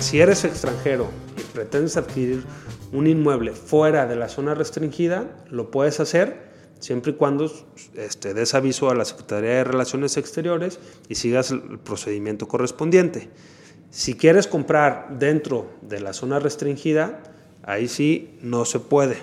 Si 0.00 0.18
eres 0.20 0.44
extranjero 0.44 1.08
y 1.38 1.42
pretendes 1.54 1.96
adquirir 1.96 2.44
un 2.92 3.06
inmueble 3.06 3.52
fuera 3.52 4.06
de 4.06 4.16
la 4.16 4.28
zona 4.28 4.54
restringida, 4.54 5.26
lo 5.50 5.70
puedes 5.70 6.00
hacer 6.00 6.50
siempre 6.80 7.12
y 7.12 7.14
cuando 7.14 7.50
este, 7.94 8.34
des 8.34 8.54
aviso 8.54 8.90
a 8.90 8.94
la 8.94 9.04
Secretaría 9.04 9.50
de 9.50 9.64
Relaciones 9.64 10.16
Exteriores 10.16 10.80
y 11.08 11.14
sigas 11.14 11.50
el 11.50 11.78
procedimiento 11.78 12.48
correspondiente. 12.48 13.28
Si 13.90 14.14
quieres 14.14 14.46
comprar 14.46 15.18
dentro 15.18 15.70
de 15.82 16.00
la 16.00 16.12
zona 16.12 16.38
restringida, 16.38 17.22
ahí 17.62 17.86
sí 17.88 18.38
no 18.40 18.64
se 18.64 18.80
puede. 18.80 19.18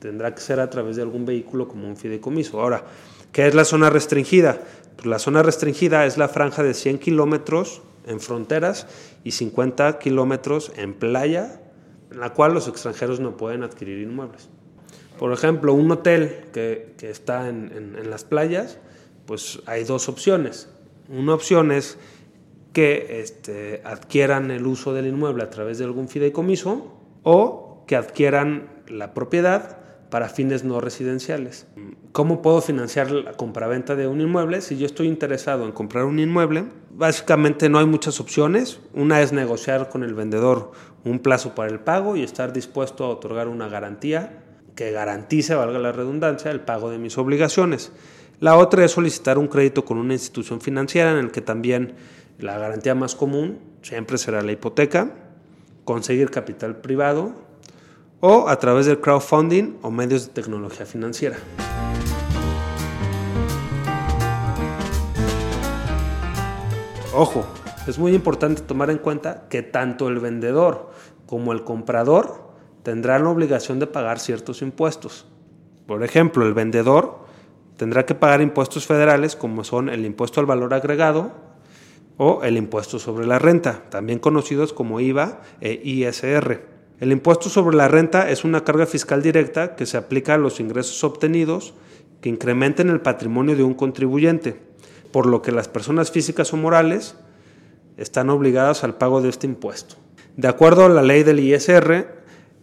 Tendrá 0.00 0.34
que 0.34 0.40
ser 0.40 0.60
a 0.60 0.70
través 0.70 0.96
de 0.96 1.02
algún 1.02 1.24
vehículo 1.24 1.68
como 1.68 1.88
un 1.88 1.96
fideicomiso. 1.96 2.60
Ahora, 2.60 2.84
¿qué 3.32 3.46
es 3.46 3.54
la 3.54 3.64
zona 3.64 3.90
restringida? 3.90 4.60
Pues 4.96 5.06
la 5.06 5.18
zona 5.18 5.42
restringida 5.42 6.04
es 6.04 6.18
la 6.18 6.28
franja 6.28 6.62
de 6.62 6.74
100 6.74 6.98
kilómetros 6.98 7.82
en 8.06 8.20
fronteras 8.20 8.86
y 9.24 9.30
50 9.30 9.98
kilómetros 9.98 10.72
en 10.76 10.94
playa, 10.94 11.61
en 12.12 12.20
la 12.20 12.30
cual 12.30 12.54
los 12.54 12.68
extranjeros 12.68 13.20
no 13.20 13.36
pueden 13.36 13.62
adquirir 13.62 13.98
inmuebles. 14.00 14.48
Por 15.18 15.32
ejemplo, 15.32 15.74
un 15.74 15.90
hotel 15.90 16.46
que, 16.52 16.94
está 17.02 17.48
en, 17.48 18.10
las 18.10 18.24
playas, 18.24 18.78
pues 19.26 19.60
hay 19.66 19.84
dos 19.84 20.08
opciones. 20.08 20.68
Una 21.08 21.34
opción 21.34 21.72
es 21.72 21.98
que 22.72 23.20
este, 23.20 23.82
adquieran 23.84 24.50
el 24.50 24.66
uso 24.66 24.94
del 24.94 25.06
inmueble 25.06 25.42
a 25.42 25.50
través 25.50 25.78
de 25.78 25.84
algún 25.84 26.08
fideicomiso 26.08 26.98
o 27.22 27.84
que 27.86 27.96
adquieran 27.96 28.68
la 28.88 29.14
propiedad 29.14 29.78
para 30.10 30.28
fines 30.28 30.62
no 30.62 30.80
residenciales. 30.80 31.66
¿Cómo 32.12 32.42
puedo 32.42 32.60
financiar 32.60 33.10
la 33.10 33.32
compraventa 33.32 33.96
de 33.96 34.06
un 34.06 34.20
inmueble? 34.20 34.60
Si 34.60 34.76
yo 34.76 34.84
estoy 34.84 35.06
interesado 35.06 35.64
en 35.64 35.72
comprar 35.72 36.04
un 36.04 36.18
inmueble, 36.18 36.66
básicamente 36.90 37.70
no 37.70 37.78
hay 37.78 37.86
muchas 37.86 38.20
opciones. 38.20 38.78
Una 38.92 39.22
es 39.22 39.32
negociar 39.32 39.88
con 39.88 40.02
el 40.02 40.12
vendedor 40.12 40.72
un 41.04 41.18
plazo 41.18 41.54
para 41.54 41.70
el 41.70 41.80
pago 41.80 42.16
y 42.16 42.22
estar 42.22 42.52
dispuesto 42.52 43.04
a 43.04 43.08
otorgar 43.08 43.48
una 43.48 43.68
garantía 43.68 44.42
que 44.74 44.90
garantice, 44.90 45.54
valga 45.54 45.78
la 45.78 45.92
redundancia, 45.92 46.50
el 46.50 46.60
pago 46.60 46.90
de 46.90 46.98
mis 46.98 47.18
obligaciones. 47.18 47.92
La 48.40 48.56
otra 48.56 48.84
es 48.84 48.92
solicitar 48.92 49.38
un 49.38 49.48
crédito 49.48 49.84
con 49.84 49.98
una 49.98 50.14
institución 50.14 50.60
financiera 50.60 51.12
en 51.12 51.18
el 51.18 51.30
que 51.30 51.40
también 51.40 51.94
la 52.38 52.58
garantía 52.58 52.94
más 52.94 53.14
común 53.14 53.58
siempre 53.82 54.18
será 54.18 54.42
la 54.42 54.52
hipoteca, 54.52 55.12
conseguir 55.84 56.30
capital 56.30 56.76
privado 56.76 57.34
o 58.20 58.48
a 58.48 58.58
través 58.58 58.86
del 58.86 59.00
crowdfunding 59.00 59.78
o 59.82 59.90
medios 59.90 60.26
de 60.26 60.32
tecnología 60.32 60.86
financiera. 60.86 61.36
Ojo, 67.14 67.44
es 67.86 67.98
muy 67.98 68.14
importante 68.14 68.62
tomar 68.62 68.90
en 68.90 68.98
cuenta 68.98 69.48
que 69.48 69.62
tanto 69.62 70.08
el 70.08 70.20
vendedor 70.20 70.90
como 71.26 71.52
el 71.52 71.64
comprador 71.64 72.52
tendrán 72.82 73.24
la 73.24 73.30
obligación 73.30 73.78
de 73.78 73.86
pagar 73.86 74.20
ciertos 74.20 74.62
impuestos. 74.62 75.26
Por 75.86 76.04
ejemplo, 76.04 76.46
el 76.46 76.54
vendedor 76.54 77.20
tendrá 77.76 78.06
que 78.06 78.14
pagar 78.14 78.40
impuestos 78.40 78.86
federales 78.86 79.34
como 79.34 79.64
son 79.64 79.88
el 79.88 80.04
impuesto 80.04 80.40
al 80.40 80.46
valor 80.46 80.74
agregado 80.74 81.32
o 82.18 82.44
el 82.44 82.56
impuesto 82.56 82.98
sobre 82.98 83.26
la 83.26 83.38
renta, 83.38 83.82
también 83.90 84.20
conocidos 84.20 84.72
como 84.72 85.00
IVA 85.00 85.40
e 85.60 85.80
ISR. 85.82 86.66
El 87.00 87.10
impuesto 87.10 87.48
sobre 87.48 87.76
la 87.76 87.88
renta 87.88 88.30
es 88.30 88.44
una 88.44 88.62
carga 88.62 88.86
fiscal 88.86 89.22
directa 89.22 89.74
que 89.74 89.86
se 89.86 89.96
aplica 89.96 90.34
a 90.34 90.38
los 90.38 90.60
ingresos 90.60 91.02
obtenidos 91.02 91.74
que 92.20 92.28
incrementen 92.28 92.90
el 92.90 93.00
patrimonio 93.00 93.56
de 93.56 93.64
un 93.64 93.74
contribuyente, 93.74 94.60
por 95.10 95.26
lo 95.26 95.42
que 95.42 95.50
las 95.50 95.66
personas 95.66 96.12
físicas 96.12 96.52
o 96.52 96.56
morales 96.56 97.16
están 97.96 98.30
obligadas 98.30 98.84
al 98.84 98.96
pago 98.96 99.20
de 99.20 99.28
este 99.28 99.46
impuesto. 99.46 99.96
De 100.36 100.48
acuerdo 100.48 100.86
a 100.86 100.88
la 100.88 101.02
ley 101.02 101.22
del 101.22 101.40
ISR, 101.40 102.06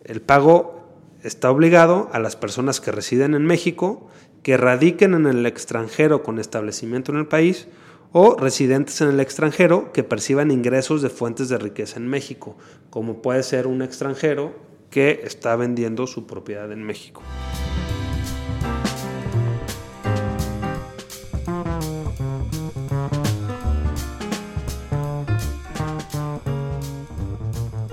el 0.03 0.21
pago 0.21 0.79
está 1.23 1.51
obligado 1.51 2.09
a 2.11 2.19
las 2.19 2.35
personas 2.35 2.81
que 2.81 2.91
residen 2.91 3.35
en 3.35 3.45
México, 3.45 4.07
que 4.43 4.57
radiquen 4.57 5.13
en 5.13 5.27
el 5.27 5.45
extranjero 5.45 6.23
con 6.23 6.39
establecimiento 6.39 7.11
en 7.11 7.19
el 7.19 7.27
país 7.27 7.67
o 8.11 8.35
residentes 8.35 9.01
en 9.01 9.09
el 9.09 9.19
extranjero 9.19 9.91
que 9.91 10.03
perciban 10.03 10.51
ingresos 10.51 11.01
de 11.01 11.09
fuentes 11.09 11.49
de 11.49 11.57
riqueza 11.57 11.97
en 11.97 12.07
México, 12.07 12.57
como 12.89 13.21
puede 13.21 13.43
ser 13.43 13.67
un 13.67 13.81
extranjero 13.81 14.55
que 14.89 15.21
está 15.23 15.55
vendiendo 15.55 16.07
su 16.07 16.25
propiedad 16.25 16.71
en 16.71 16.83
México. 16.83 17.21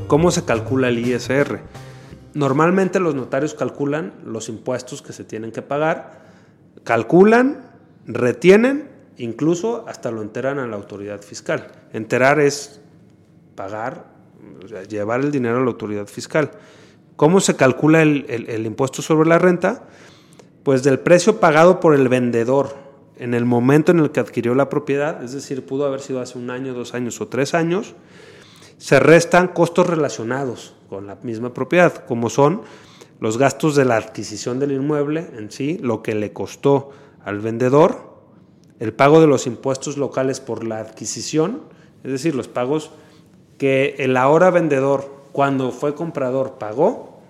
¿Cómo 0.07 0.31
se 0.31 0.45
calcula 0.45 0.89
el 0.89 0.99
ISR? 0.99 1.61
Normalmente 2.35 3.01
los 3.01 3.15
notarios 3.15 3.55
calculan 3.55 4.13
los 4.25 4.49
impuestos 4.49 5.03
que 5.03 5.13
se 5.13 5.25
tienen 5.25 5.53
que 5.53 5.63
pagar, 5.63 6.27
calculan, 6.85 7.71
retienen 8.07 8.97
Incluso 9.19 9.85
hasta 9.89 10.11
lo 10.11 10.23
enteran 10.23 10.59
a 10.59 10.67
la 10.67 10.77
autoridad 10.77 11.23
fiscal. 11.23 11.69
Enterar 11.93 12.39
es 12.39 12.81
pagar, 13.55 14.05
llevar 14.89 15.21
el 15.21 15.31
dinero 15.31 15.57
a 15.57 15.61
la 15.61 15.69
autoridad 15.69 16.07
fiscal. 16.07 16.51
¿Cómo 17.17 17.41
se 17.41 17.57
calcula 17.57 18.03
el, 18.03 18.67
impuesto 18.67 19.01
sobre 19.01 19.29
la 19.29 19.39
renta? 19.39 19.85
Pues 20.63 20.83
del 20.83 20.99
precio 20.99 21.41
pagado 21.41 21.81
por 21.81 21.95
el 21.95 22.09
vendedor 22.09 22.77
en 23.19 23.33
el 23.33 23.47
momento 23.47 23.93
en 23.93 24.01
el 24.01 24.11
que 24.11 24.21
adquirió 24.21 24.55
la 24.55 24.69
propiedad, 24.69 25.25
es 25.25 25.33
decir, 25.33 25.65
pudo 25.65 25.87
haber 25.87 26.01
sido 26.01 26.21
hace 26.21 26.37
un 26.37 26.51
año, 26.51 26.75
dos 26.75 26.93
años 26.93 27.19
o 27.23 27.29
tres 27.29 27.55
años, 27.55 27.95
se 28.79 29.01
restan 29.01 29.49
costos 29.49 29.87
relacionados 29.87 30.75
con 30.89 31.07
la 31.07 31.17
misma 31.17 31.55
propiedad, 31.55 32.05
como 32.07 32.31
son 32.31 32.63
los 33.21 33.39
gastos 33.39 33.75
de 33.75 33.85
la 33.85 33.97
adquisición 33.97 34.59
del 34.59 34.73
inmueble 34.73 35.31
en 35.37 35.51
sí, 35.51 35.79
lo 35.83 36.03
que 36.03 36.15
le 36.15 36.33
costó 36.33 36.91
al 37.25 37.41
vendedor, 37.41 38.15
el 38.79 38.93
pago 38.93 39.21
de 39.21 39.27
los 39.27 39.47
impuestos 39.47 39.97
locales 39.97 40.41
por 40.41 40.65
la 40.65 40.79
adquisición, 40.79 41.63
es 42.05 42.13
decir, 42.13 42.35
los 42.35 42.49
pagos 42.49 42.91
que 43.59 43.97
el 43.99 44.17
ahora 44.17 44.51
vendedor 44.51 45.11
cuando 45.33 45.73
fue 45.73 45.95
comprador 45.95 46.59
pagó, 46.59 47.21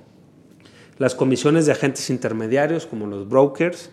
las 0.99 1.15
comisiones 1.15 1.67
de 1.67 1.73
agentes 1.73 2.11
intermediarios 2.11 2.87
como 2.87 3.07
los 3.07 3.29
brokers, 3.29 3.91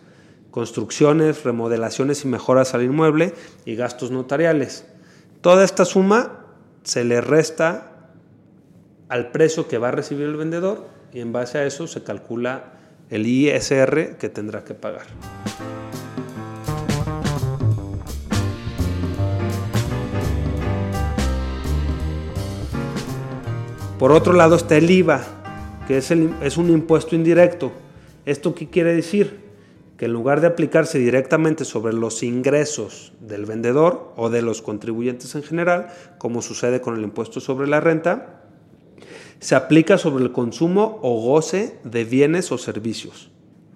construcciones, 0.52 1.44
remodelaciones 1.44 2.24
y 2.24 2.28
mejoras 2.28 2.74
al 2.74 2.84
inmueble 2.84 3.34
y 3.66 3.76
gastos 3.76 4.12
notariales. 4.12 4.86
Toda 5.42 5.64
esta 5.64 5.84
suma 5.84 6.43
se 6.84 7.04
le 7.04 7.22
resta 7.22 7.92
al 9.10 9.32
precio 9.32 9.68
que 9.68 9.78
va 9.78 9.90
a 9.90 9.92
recibir 9.92 10.28
el 10.28 10.36
vendedor 10.36 10.88
y 11.14 11.22
en 11.22 11.32
base 11.32 11.58
a 11.58 11.66
eso 11.66 11.88
se 11.88 12.04
calcula 12.04 12.74
el 13.10 13.26
ISR 13.26 14.18
que 14.18 14.30
tendrá 14.30 14.64
que 14.64 14.74
pagar. 14.74 15.06
Por 24.00 24.12
otro 24.12 24.34
lado 24.34 24.56
está 24.56 24.76
el 24.76 24.90
IVA, 24.90 25.24
que 25.88 25.98
es, 25.98 26.12
es 26.12 26.58
un 26.58 26.70
impuesto 26.70 27.16
indirecto. 27.16 27.72
¿Esto 28.26 28.54
qué 28.54 28.70
quiere 28.70 28.94
decir? 28.94 29.43
En 30.04 30.12
lugar 30.12 30.42
de 30.42 30.48
aplicarse 30.48 31.00
directamente 31.00 31.64
sobre 31.64 31.94
los 31.94 32.24
ingresos 32.24 33.14
del 33.22 33.46
vendedor 33.46 34.12
o 34.18 34.30
de 34.30 34.42
los 34.42 34.62
contribuyentes 34.62 35.34
en 35.36 35.44
general, 35.44 35.94
como 36.18 36.42
sucede 36.42 36.82
con 36.82 36.98
el 36.98 37.04
impuesto 37.04 37.40
sobre 37.40 37.70
la 37.70 37.80
renta, 37.80 38.42
se 39.40 39.56
aplica 39.56 39.98
sobre 39.98 40.26
el 40.26 40.34
consumo 40.34 41.00
o 41.04 41.22
goce 41.22 41.78
de 41.86 42.04
bienes 42.04 42.52
o 42.52 42.58
servicios. 42.58 43.32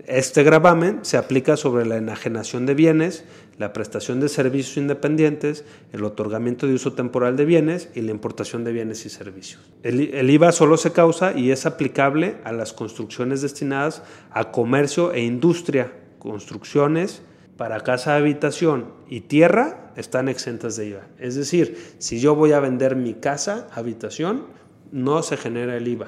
Este 0.06 0.44
gravamen 0.44 1.00
se 1.04 1.16
aplica 1.16 1.56
sobre 1.56 1.86
la 1.86 1.96
enajenación 1.96 2.66
de 2.66 2.74
bienes, 2.74 3.24
la 3.58 3.72
prestación 3.72 4.20
de 4.20 4.28
servicios 4.28 4.76
independientes, 4.76 5.64
el 5.94 6.04
otorgamiento 6.04 6.68
de 6.68 6.74
uso 6.74 6.92
temporal 6.92 7.38
de 7.38 7.46
bienes 7.46 7.90
y 7.96 8.02
la 8.02 8.12
importación 8.12 8.66
de 8.66 8.74
bienes 8.74 9.06
y 9.06 9.10
servicios. 9.10 9.62
El, 9.84 10.30
IVA 10.30 10.52
solo 10.52 10.76
se 10.76 10.92
causa 10.92 11.38
y 11.38 11.52
es 11.52 11.66
aplicable 11.66 12.36
a 12.44 12.52
las 12.52 12.74
construcciones 12.74 13.42
destinadas 13.42 14.04
a 14.32 14.52
comercio 14.52 15.14
e 15.14 15.24
industria. 15.24 15.94
Construcciones 16.20 17.22
para 17.58 17.82
casa, 17.82 18.16
habitación 18.16 18.94
y 19.08 19.22
tierra 19.22 19.92
están 19.96 20.30
exentas 20.30 20.76
de 20.76 20.88
IVA. 20.88 21.08
Es 21.20 21.36
decir, 21.36 21.96
si 21.98 22.20
yo 22.20 22.36
voy 22.36 22.52
a 22.52 22.60
vender 22.60 22.96
mi 22.96 23.16
casa, 23.16 23.68
habitación, 23.74 24.46
no 24.92 25.24
se 25.24 25.38
genera 25.38 25.76
el 25.76 25.88
IVA. 25.88 26.08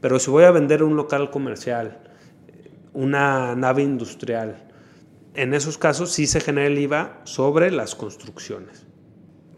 Pero 0.00 0.18
si 0.18 0.30
voy 0.30 0.44
a 0.44 0.50
vender 0.50 0.82
un 0.82 0.96
local 0.96 1.30
comercial, 1.30 2.00
una 2.92 3.56
nave 3.56 3.82
industrial. 3.82 4.68
En 5.34 5.54
esos 5.54 5.78
casos 5.78 6.12
sí 6.12 6.26
se 6.26 6.40
genera 6.40 6.66
el 6.66 6.78
IVA 6.78 7.20
sobre 7.24 7.70
las 7.70 7.94
construcciones. 7.94 8.86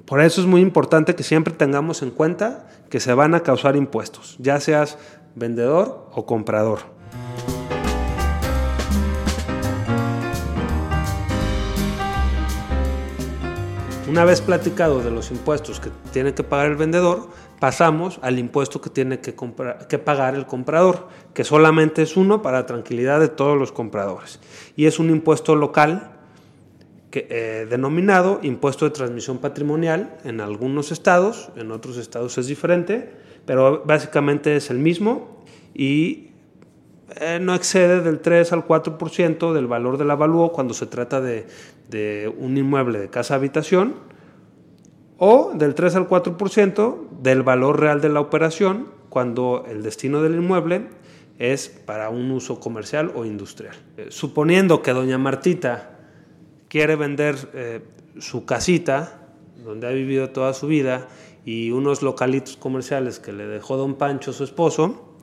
Por 0.07 0.21
eso 0.21 0.41
es 0.41 0.47
muy 0.47 0.61
importante 0.61 1.17
que 1.17 1.25
siempre 1.25 1.53
tengamos 1.53 2.03
en 2.03 2.11
cuenta 2.11 2.69
que 2.89 3.01
se 3.01 3.13
van 3.13 3.35
a 3.35 3.41
causar 3.41 3.75
impuestos, 3.75 4.37
ya 4.39 4.61
seas 4.61 4.99
vendedor 5.35 6.09
o 6.13 6.25
comprador. 6.25 6.96
Una 14.09 14.25
vez 14.25 14.41
platicado 14.41 15.03
de 15.03 15.11
los 15.11 15.33
impuestos 15.33 15.81
que 15.81 15.91
tiene 16.13 16.33
que 16.33 16.45
pagar 16.45 16.67
el 16.67 16.77
vendedor, 16.77 17.29
pasamos 17.59 18.21
al 18.23 18.39
impuesto 18.39 18.81
que 18.81 18.89
tiene 18.89 19.19
que, 19.19 19.33
pagar 19.99 20.37
el 20.37 20.47
comprador, 20.47 21.09
que 21.35 21.43
solamente 21.43 22.03
es 22.03 22.17
uno 22.17 22.41
para 22.41 22.67
tranquilidad 22.67 23.19
de 23.19 23.27
todos 23.27 23.59
los 23.59 23.73
compradores. 23.73 24.39
Y 24.77 24.87
es 24.87 25.01
un 25.01 25.11
impuesto 25.11 25.57
local 25.57 26.13
eh, 27.11 27.67
denominado 27.69 28.39
impuesto 28.43 28.85
de 28.85 28.93
transmisión 28.93 29.39
patrimonial 29.39 30.19
en 30.23 30.41
algunos 30.41 30.93
estados, 30.93 31.51
en 31.57 31.73
otros 31.73 31.97
estados 31.97 32.39
es 32.39 32.47
diferente, 32.47 33.11
pero 33.45 33.83
básicamente 33.85 34.55
es 34.55 34.71
el 34.71 34.79
mismo 34.79 35.45
y 35.75 36.31
eh, 37.21 37.39
no 37.41 37.55
excede 37.55 38.03
del 38.03 38.21
3 38.21 38.53
al 38.53 38.67
4% 38.67 39.53
del 39.53 39.67
valor 39.67 39.97
del 39.97 40.11
avalúo 40.11 40.53
cuando 40.53 40.75
se 40.75 40.87
trata 40.87 41.21
de, 41.21 41.47
de 41.89 42.33
un 42.39 42.57
inmueble 42.57 42.99
de 42.99 43.11
casa 43.11 43.35
habitación 43.35 43.95
o 45.19 45.53
del 45.55 45.75
3 45.75 45.97
al 45.97 46.09
4% 46.09 47.09
del 47.23 47.43
valor 47.43 47.81
real 47.81 48.01
de 48.01 48.09
la 48.09 48.21
operación 48.21 48.89
cuando 49.09 49.65
el 49.69 49.83
destino 49.83 50.23
del 50.23 50.35
inmueble 50.35 50.89
es 51.39 51.69
para 51.69 52.11
un 52.11 52.31
uso 52.31 52.61
comercial 52.61 53.13
o 53.15 53.25
industrial. 53.25 53.75
Eh, 53.97 54.07
suponiendo 54.11 54.83
que 54.83 54.93
doña 54.93 55.19
Martita 55.19 55.99
quiere 56.69 56.97
vender 56.97 57.37
eh, 57.55 57.81
su 58.19 58.45
casita, 58.45 59.29
donde 59.65 59.87
ha 59.87 59.91
vivido 59.91 60.31
toda 60.31 60.55
su 60.55 60.67
vida, 60.67 61.09
y 61.45 61.71
unos 61.71 62.03
localitos 62.03 62.57
comerciales 62.57 63.19
que 63.21 63.33
le 63.33 63.47
dejó 63.47 63.77
don 63.77 63.95
Pancho, 63.95 64.33
su 64.33 64.45
esposo, 64.45 65.15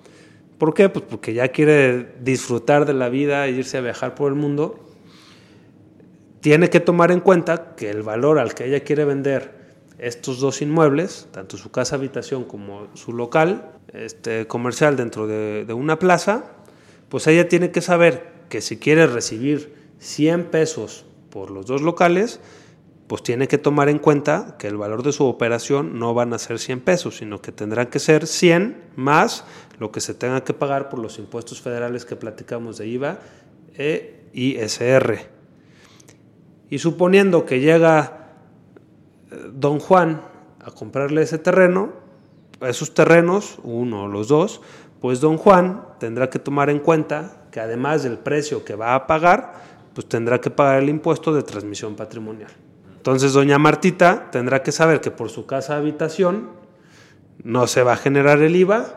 ¿por 0.57 0.73
qué? 0.73 0.89
Pues 0.89 1.05
porque 1.07 1.33
ya 1.33 1.49
quiere 1.49 2.15
disfrutar 2.21 2.85
de 2.85 2.93
la 2.93 3.09
vida 3.09 3.45
e 3.45 3.51
irse 3.51 3.77
a 3.77 3.81
viajar 3.81 4.15
por 4.15 4.31
el 4.31 4.37
mundo, 4.37 4.79
tiene 6.43 6.69
que 6.69 6.81
tomar 6.81 7.09
en 7.11 7.21
cuenta 7.21 7.73
que 7.77 7.89
el 7.89 8.03
valor 8.03 8.37
al 8.37 8.53
que 8.53 8.65
ella 8.65 8.81
quiere 8.81 9.05
vender 9.05 9.53
estos 9.97 10.41
dos 10.41 10.61
inmuebles, 10.61 11.29
tanto 11.31 11.55
su 11.55 11.71
casa 11.71 11.95
habitación 11.95 12.43
como 12.43 12.89
su 12.95 13.13
local 13.13 13.71
este, 13.93 14.45
comercial 14.45 14.97
dentro 14.97 15.25
de, 15.25 15.65
una 15.73 15.99
plaza, 15.99 16.43
pues 17.07 17.27
ella 17.27 17.47
tiene 17.47 17.71
que 17.71 17.79
saber 17.79 18.27
que 18.49 18.59
si 18.59 18.75
quiere 18.75 19.07
recibir 19.07 19.73
100 19.99 20.47
pesos 20.47 21.05
por 21.29 21.49
los 21.49 21.65
dos 21.65 21.81
locales, 21.81 22.41
pues 23.07 23.23
tiene 23.23 23.47
que 23.47 23.57
tomar 23.57 23.87
en 23.87 23.99
cuenta 23.99 24.57
que 24.59 24.67
el 24.67 24.75
valor 24.75 25.01
de 25.01 25.13
su 25.13 25.23
operación 25.23 25.97
no 25.97 26.13
van 26.13 26.33
a 26.33 26.39
ser 26.39 26.59
100 26.59 26.81
pesos, 26.81 27.15
sino 27.19 27.41
que 27.41 27.53
tendrán 27.53 27.87
que 27.87 27.99
ser 27.99 28.27
100 28.27 28.83
más 28.97 29.45
lo 29.79 29.93
que 29.93 30.01
se 30.01 30.13
tenga 30.13 30.43
que 30.43 30.53
pagar 30.53 30.89
por 30.89 30.99
los 30.99 31.19
impuestos 31.19 31.61
federales 31.61 32.03
que 32.03 32.17
platicamos 32.17 32.77
de 32.77 32.87
IVA 32.87 33.19
e 33.77 34.25
ISR. 34.33 35.42
Y 36.73 36.79
suponiendo 36.79 37.45
que 37.45 37.59
llega 37.59 38.29
don 39.53 39.77
Juan 39.77 40.23
a 40.59 40.71
comprarle 40.71 41.21
ese 41.21 41.37
terreno, 41.37 41.93
esos 42.61 42.95
terrenos, 42.95 43.59
uno 43.61 44.05
o 44.05 44.07
los 44.07 44.27
dos, 44.27 44.59
pues 44.99 45.21
don 45.21 45.37
Juan 45.37 45.85
tendrá 45.99 46.31
que 46.31 46.39
tomar 46.39 46.71
en 46.71 46.79
cuenta 46.79 47.43
que 47.51 47.59
además 47.59 48.01
del 48.01 48.17
precio 48.17 48.65
que 48.65 48.73
va 48.73 48.95
a 48.95 49.05
pagar, 49.05 49.53
pues 49.93 50.09
tendrá 50.09 50.41
que 50.41 50.49
pagar 50.49 50.81
el 50.81 50.89
impuesto 50.89 51.31
de 51.31 51.43
transmisión 51.43 51.95
patrimonial. 51.95 52.49
Entonces 52.97 53.33
doña 53.33 53.59
Martita 53.59 54.31
tendrá 54.31 54.63
que 54.63 54.71
saber 54.71 54.99
que 54.99 55.11
por 55.11 55.29
su 55.29 55.45
casa 55.45 55.77
habitación 55.77 56.49
no 57.43 57.67
se 57.67 57.83
va 57.83 57.93
a 57.93 57.97
generar 57.97 58.41
el 58.41 58.55
IVA, 58.55 58.95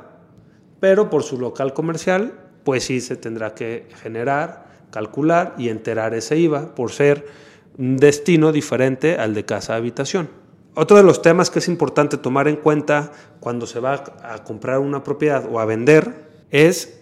pero 0.80 1.10
por 1.10 1.24
su 1.24 1.38
local 1.38 1.74
comercial, 1.74 2.40
pues 2.64 2.84
sí 2.84 3.02
se 3.02 3.16
tendrá 3.16 3.54
que 3.54 3.86
generar, 4.00 4.64
calcular 4.90 5.54
y 5.58 5.68
enterar 5.68 6.14
ese 6.14 6.38
IVA 6.38 6.74
por 6.74 6.90
ser 6.90 7.44
un 7.78 7.96
destino 7.96 8.52
diferente 8.52 9.16
al 9.16 9.34
de 9.34 9.44
casa-habitación. 9.44 10.28
Otro 10.74 10.96
de 10.96 11.02
los 11.02 11.22
temas 11.22 11.50
que 11.50 11.58
es 11.58 11.68
importante 11.68 12.18
tomar 12.18 12.48
en 12.48 12.56
cuenta 12.56 13.12
cuando 13.40 13.66
se 13.66 13.80
va 13.80 14.04
a 14.22 14.44
comprar 14.44 14.78
una 14.78 15.02
propiedad 15.02 15.46
o 15.50 15.58
a 15.58 15.64
vender 15.64 16.26
es 16.50 17.00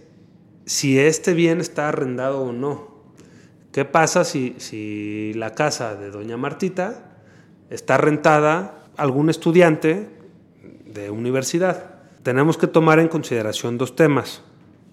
si 0.65 0.99
este 0.99 1.35
bien 1.35 1.61
está 1.61 1.89
arrendado 1.89 2.43
o 2.43 2.53
no. 2.53 2.95
¿Qué 3.73 3.85
pasa 3.85 4.25
si, 4.25 4.55
si 4.59 5.33
la 5.35 5.55
casa 5.55 5.97
de 5.97 6.11
doña 6.11 6.37
Martita 6.37 7.17
está 7.71 7.97
rentada 7.97 8.85
a 8.97 9.03
algún 9.03 9.29
estudiante 9.29 10.09
de 10.87 11.11
universidad? 11.11 11.97
Tenemos 12.23 12.57
que 12.57 12.69
tomar 12.69 13.01
en 13.01 13.09
consideración 13.09 13.77
dos 13.77 13.97
temas. 13.97 14.43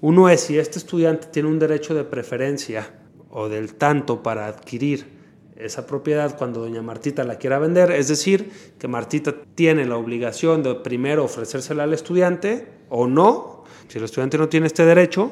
Uno 0.01 0.29
es 0.29 0.41
si 0.41 0.57
este 0.57 0.79
estudiante 0.79 1.27
tiene 1.27 1.49
un 1.49 1.59
derecho 1.59 1.93
de 1.93 2.03
preferencia 2.03 2.91
o 3.29 3.47
del 3.47 3.75
tanto 3.75 4.23
para 4.23 4.47
adquirir 4.47 5.20
esa 5.55 5.85
propiedad 5.85 6.37
cuando 6.37 6.61
doña 6.61 6.81
Martita 6.81 7.23
la 7.23 7.37
quiera 7.37 7.59
vender, 7.59 7.91
es 7.91 8.07
decir, 8.07 8.51
que 8.79 8.87
Martita 8.87 9.33
tiene 9.55 9.85
la 9.85 9.97
obligación 9.97 10.63
de 10.63 10.75
primero 10.75 11.23
ofrecérsela 11.23 11.83
al 11.83 11.93
estudiante 11.93 12.67
o 12.89 13.07
no, 13.07 13.63
si 13.87 13.97
el 13.97 14.05
estudiante 14.05 14.37
no 14.37 14.49
tiene 14.49 14.67
este 14.67 14.85
derecho, 14.85 15.31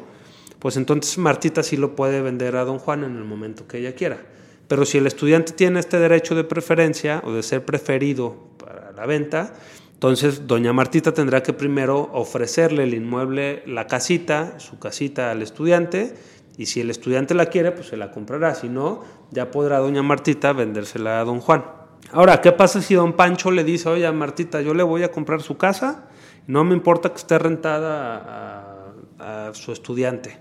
pues 0.60 0.78
entonces 0.78 1.18
Martita 1.18 1.64
sí 1.64 1.78
lo 1.78 1.96
puede 1.96 2.22
vender 2.22 2.56
a 2.56 2.66
don 2.66 2.80
Juan 2.80 3.04
en 3.04 3.16
el 3.16 3.24
momento 3.24 3.68
que 3.68 3.80
ella 3.80 3.96
quiera. 3.96 4.20
Pero 4.68 4.86
si 4.86 4.98
el 4.98 5.08
estudiante 5.08 5.54
tiene 5.54 5.80
este 5.80 5.98
derecho 5.98 6.36
de 6.36 6.44
preferencia 6.44 7.22
o 7.26 7.32
de 7.32 7.42
ser 7.42 7.66
preferido 7.66 8.36
para 8.58 8.92
la 8.92 9.06
venta, 9.06 9.54
entonces 9.94 10.48
doña 10.48 10.74
Martita 10.74 11.14
tendrá 11.14 11.42
que 11.42 11.54
primero 11.54 12.10
ofrecerle 12.14 12.84
el 12.84 12.94
inmueble, 12.94 13.64
la 13.66 13.88
casita, 13.88 14.60
su 14.60 14.78
casita 14.78 15.32
al 15.32 15.42
estudiante, 15.42 16.14
y 16.60 16.66
si 16.66 16.82
el 16.82 16.90
estudiante 16.90 17.34
la 17.34 17.46
quiere, 17.46 17.72
pues 17.72 17.88
se 17.88 17.96
la 17.96 18.12
comprará. 18.12 18.54
Si 18.54 18.68
no, 18.68 19.02
ya 19.32 19.50
podrá 19.50 19.80
doña 19.80 20.04
Martita 20.04 20.52
vendérsela 20.52 21.22
a 21.22 21.24
don 21.24 21.40
Juan. 21.40 21.64
Ahora, 22.12 22.42
¿qué 22.42 22.52
pasa 22.52 22.82
si 22.82 22.96
don 22.96 23.14
Pancho 23.14 23.50
le 23.50 23.64
dice, 23.64 23.88
oye, 23.88 24.12
Martita, 24.12 24.62
yo 24.62 24.74
le 24.74 24.84
voy 24.84 25.04
a 25.04 25.10
comprar 25.10 25.42
su 25.42 25.56
casa, 25.56 26.10
no 26.48 26.66
me 26.66 26.76
importa 26.76 27.12
que 27.12 27.16
esté 27.16 27.40
rentada 27.40 28.92
a, 29.18 29.52
su 29.54 29.72
estudiante? 29.72 30.38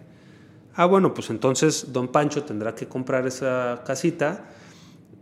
Ah, 0.74 0.86
bueno, 0.86 1.14
pues 1.14 1.30
entonces 1.30 1.92
don 1.92 2.08
Pancho 2.08 2.42
tendrá 2.42 2.74
que 2.74 2.88
comprar 2.88 3.24
esa 3.24 3.84
casita 3.86 4.46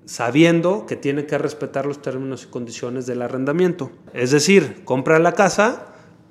sabiendo 0.07 0.87
que 0.87 0.97
tiene 0.97 1.27
que 1.27 1.37
respetar 1.37 1.85
los 1.85 2.01
términos 2.01 2.45
y 2.45 2.47
condiciones 2.47 3.05
del 3.05 3.21
arrendamiento. 3.21 3.91
Es 4.15 4.31
decir, 4.31 4.83
compra 4.87 5.19
la 5.19 5.33
casa, 5.33 5.89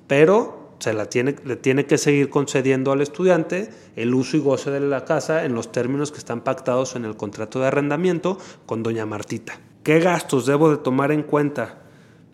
pero 0.08 0.65
se 0.78 0.92
la 0.92 1.06
tiene, 1.06 1.36
le 1.44 1.56
tiene 1.56 1.86
que 1.86 1.98
seguir 1.98 2.30
concediendo 2.30 2.92
al 2.92 3.00
estudiante 3.00 3.70
el 3.96 4.14
uso 4.14 4.36
y 4.36 4.40
goce 4.40 4.70
de 4.70 4.80
la 4.80 5.04
casa 5.04 5.44
en 5.44 5.54
los 5.54 5.72
términos 5.72 6.12
que 6.12 6.18
están 6.18 6.42
pactados 6.42 6.96
en 6.96 7.04
el 7.04 7.16
contrato 7.16 7.60
de 7.60 7.66
arrendamiento 7.66 8.38
con 8.66 8.82
doña 8.82 9.06
Martita. 9.06 9.58
¿Qué 9.82 10.00
gastos 10.00 10.46
debo 10.46 10.70
de 10.70 10.78
tomar 10.78 11.12
en 11.12 11.22
cuenta 11.22 11.78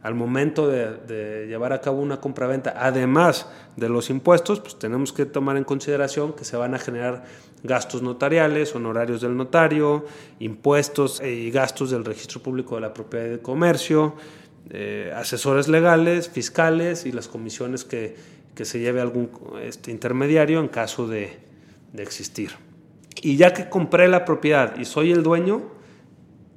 al 0.02 0.14
momento 0.14 0.68
de, 0.68 1.46
llevar 1.46 1.72
a 1.72 1.80
cabo 1.80 2.00
una 2.00 2.20
compraventa? 2.20 2.74
Además 2.76 3.46
de 3.76 3.88
los 3.88 4.10
impuestos, 4.10 4.60
pues 4.60 4.78
tenemos 4.78 5.12
que 5.12 5.26
tomar 5.26 5.56
en 5.56 5.64
consideración 5.64 6.32
que 6.32 6.44
se 6.44 6.56
van 6.56 6.74
a 6.74 6.78
generar 6.78 7.24
gastos 7.62 8.02
notariales, 8.02 8.74
honorarios 8.74 9.20
del 9.20 9.36
notario, 9.36 10.06
impuestos 10.40 11.20
y 11.22 11.50
gastos 11.50 11.90
del 11.90 12.04
registro 12.04 12.42
público 12.42 12.74
de 12.76 12.80
la 12.80 12.94
propiedad 12.94 13.26
de 13.26 13.40
comercio, 13.40 14.14
eh, 14.70 15.12
asesores 15.14 15.68
legales, 15.68 16.28
fiscales 16.28 17.06
y 17.06 17.12
las 17.12 17.28
comisiones 17.28 17.84
que, 17.84 18.42
se 18.62 18.78
lleve 18.78 19.00
algún 19.00 19.28
este, 19.60 19.90
intermediario 19.90 20.60
en 20.60 20.68
caso 20.68 21.08
de, 21.08 21.36
de 21.92 22.02
existir. 22.04 22.52
Y 23.20 23.36
ya 23.36 23.52
que 23.52 23.68
compré 23.68 24.06
la 24.06 24.24
propiedad 24.24 24.78
y 24.78 24.84
soy 24.84 25.10
el 25.10 25.24
dueño, 25.24 25.62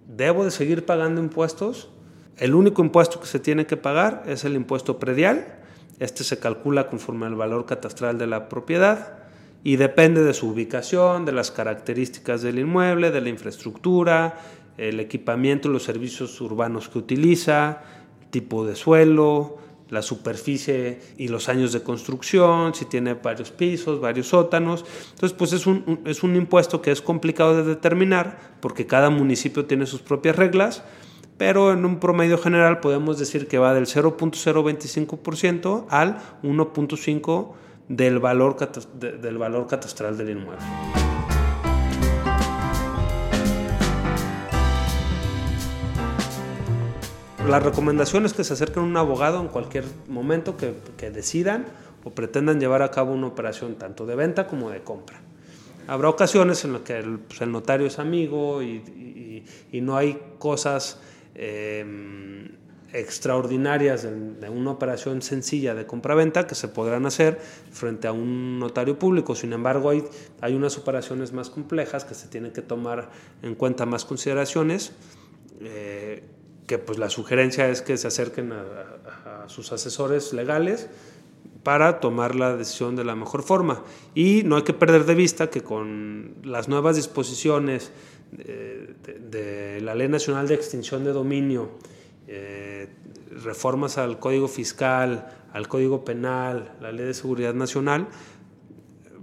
¿debo 0.07 0.45
de 0.45 0.51
seguir 0.51 0.85
pagando 0.85 1.19
impuestos? 1.19 1.89
El 2.37 2.53
único 2.53 2.83
impuesto 2.83 3.19
que 3.19 3.27
se 3.27 3.39
tiene 3.39 3.65
que 3.65 3.77
pagar 3.77 4.23
es 4.27 4.45
el 4.45 4.53
impuesto 4.55 4.99
predial. 4.99 5.47
Este 5.99 6.23
se 6.23 6.37
calcula 6.37 6.87
conforme 6.87 7.25
al 7.25 7.35
valor 7.35 7.65
catastral 7.65 8.17
de 8.17 8.27
la 8.27 8.49
propiedad 8.49 9.19
y 9.63 9.77
depende 9.77 10.23
de 10.23 10.33
su 10.33 10.49
ubicación, 10.49 11.25
de 11.25 11.31
las 11.31 11.49
características 11.49 12.41
del 12.41 12.59
inmueble, 12.59 13.09
de 13.09 13.21
la 13.21 13.29
infraestructura, 13.29 14.35
el 14.77 14.99
equipamiento 14.99 15.69
los 15.69 15.83
servicios 15.83 16.39
urbanos 16.41 16.89
que 16.89 16.97
utiliza, 16.97 17.83
tipo 18.29 18.65
de 18.65 18.75
suelo, 18.75 19.57
la 19.89 20.01
superficie 20.01 20.99
y 21.17 21.27
los 21.27 21.47
años 21.47 21.71
de 21.71 21.83
construcción, 21.83 22.73
si 22.73 22.85
tiene 22.85 23.13
varios 23.13 23.51
pisos, 23.51 24.01
varios 24.01 24.27
sótanos. 24.27 24.83
Entonces, 25.11 25.37
pues 25.37 25.53
es 25.53 25.67
un, 25.67 26.01
es 26.05 26.23
un 26.23 26.35
impuesto 26.35 26.81
que 26.81 26.91
es 26.91 27.01
complicado 27.01 27.55
de 27.55 27.63
determinar 27.63 28.57
porque 28.61 28.87
cada 28.87 29.09
municipio 29.09 29.65
tiene 29.65 29.85
sus 29.85 30.01
propias 30.01 30.35
reglas, 30.35 30.83
pero 31.37 31.71
en 31.71 31.85
un 31.85 31.99
promedio 31.99 32.37
general 32.37 32.79
podemos 32.79 33.19
decir 33.19 33.47
que 33.47 33.57
va 33.57 33.73
del 33.73 33.85
0.025% 33.85 35.85
al 35.89 36.17
1.5% 36.43 37.53
del 37.87 38.19
valor, 38.19 38.57
del 38.97 39.37
valor 39.37 39.67
catastral 39.67 40.17
del 40.17 40.31
inmueble. 40.31 41.04
La 47.49 47.59
recomendación 47.59 48.25
es 48.25 48.33
que 48.33 48.43
se 48.43 48.53
acerquen 48.53 48.83
a 48.83 48.85
un 48.87 48.97
abogado 48.97 49.39
en 49.39 49.49
cualquier 49.49 49.85
momento 50.07 50.57
que, 50.57 51.11
decidan 51.11 51.65
o 52.03 52.09
pretendan 52.09 52.59
llevar 52.59 52.81
a 52.81 52.89
cabo 52.89 53.13
una 53.13 53.27
operación 53.27 53.75
tanto 53.75 54.07
de 54.07 54.15
venta 54.15 54.47
como 54.47 54.71
de 54.71 54.81
compra. 54.81 55.21
Habrá 55.87 56.09
ocasiones 56.09 56.65
en 56.65 56.73
las 56.73 56.81
que 56.81 56.97
el, 56.97 57.19
pues, 57.19 57.47
notario 57.47 57.85
es 57.85 57.99
amigo 57.99 58.63
y, 58.63 59.43
no 59.73 59.95
hay 59.95 60.19
cosas 60.39 60.99
em, 61.35 62.49
extraordinarias 62.91 64.03
de, 64.03 64.49
una 64.49 64.71
operación 64.71 65.21
sencilla 65.21 65.75
de 65.75 65.85
compraventa 65.85 66.47
que 66.47 66.55
se 66.55 66.67
podrán 66.67 67.05
hacer 67.05 67.39
frente 67.71 68.07
a 68.07 68.11
un 68.11 68.57
notario 68.57 68.97
público. 68.97 69.35
Sin 69.35 69.53
embargo, 69.53 69.91
hay, 69.91 70.03
hay 70.41 70.55
unas 70.55 70.79
operaciones 70.79 71.31
más 71.31 71.51
complejas 71.51 72.05
que 72.05 72.15
se 72.15 72.27
tienen 72.27 72.51
que 72.51 72.63
tomar 72.63 73.11
en 73.43 73.53
cuenta 73.53 73.85
más 73.85 74.03
consideraciones, 74.03 74.93
eh, 75.61 76.23
que 76.67 76.77
pues 76.77 76.97
la 76.97 77.09
sugerencia 77.09 77.69
es 77.69 77.81
que 77.81 77.97
se 77.97 78.07
acerquen 78.07 78.51
a, 78.53 79.47
sus 79.47 79.71
asesores 79.71 80.33
legales 80.33 80.89
para 81.61 81.99
tomar 81.99 82.33
la 82.33 82.55
decisión 82.55 82.95
de 82.95 83.03
la 83.03 83.15
mejor 83.15 83.43
forma. 83.43 83.83
Y 84.15 84.41
no 84.43 84.55
hay 84.55 84.63
que 84.63 84.73
perder 84.73 85.05
de 85.05 85.13
vista 85.13 85.51
que 85.51 85.61
con 85.61 86.33
las 86.43 86.67
nuevas 86.67 86.95
disposiciones 86.95 87.91
de, 88.31 89.79
la 89.81 89.93
Ley 89.93 90.07
Nacional 90.07 90.47
de 90.47 90.55
Extinción 90.55 91.03
de 91.03 91.11
Dominio, 91.11 91.69
eh, 92.27 92.87
reformas 93.43 93.99
al 93.99 94.17
Código 94.17 94.47
Fiscal, 94.47 95.31
al 95.53 95.67
Código 95.67 96.03
Penal, 96.03 96.75
la 96.81 96.91
Ley 96.91 97.05
de 97.05 97.13
Seguridad 97.13 97.53
Nacional, 97.53 98.07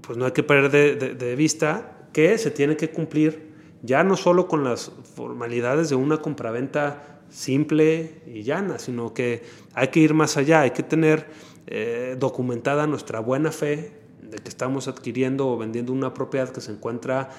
pues 0.02 0.16
no 0.16 0.24
hay 0.24 0.32
que 0.32 0.44
perder 0.44 0.98
de, 0.98 1.14
de 1.14 1.36
vista 1.36 2.06
que 2.12 2.38
se 2.38 2.52
tiene 2.52 2.76
que 2.76 2.90
cumplir 2.90 3.52
ya 3.82 4.04
no 4.04 4.16
solo 4.16 4.46
con 4.46 4.62
las 4.62 4.92
formalidades 5.16 5.88
de 5.88 5.96
una 5.96 6.18
compraventa 6.18 7.12
simple 7.32 8.20
y 8.26 8.42
llana, 8.42 8.78
sino 8.78 9.14
que 9.14 9.42
hay 9.74 9.88
que 9.88 10.00
ir 10.00 10.14
más 10.14 10.36
allá, 10.36 10.60
hay 10.60 10.70
que 10.70 10.82
tener 10.82 11.26
eh, 11.66 12.16
documentada 12.18 12.86
nuestra 12.86 13.20
buena 13.20 13.50
fe 13.50 13.92
de 14.22 14.36
que 14.38 14.48
estamos 14.48 14.86
adquiriendo 14.86 15.48
o 15.48 15.56
vendiendo 15.56 15.92
una 15.92 16.12
propiedad 16.12 16.50
que 16.50 16.60
se 16.60 16.72
encuentra 16.72 17.30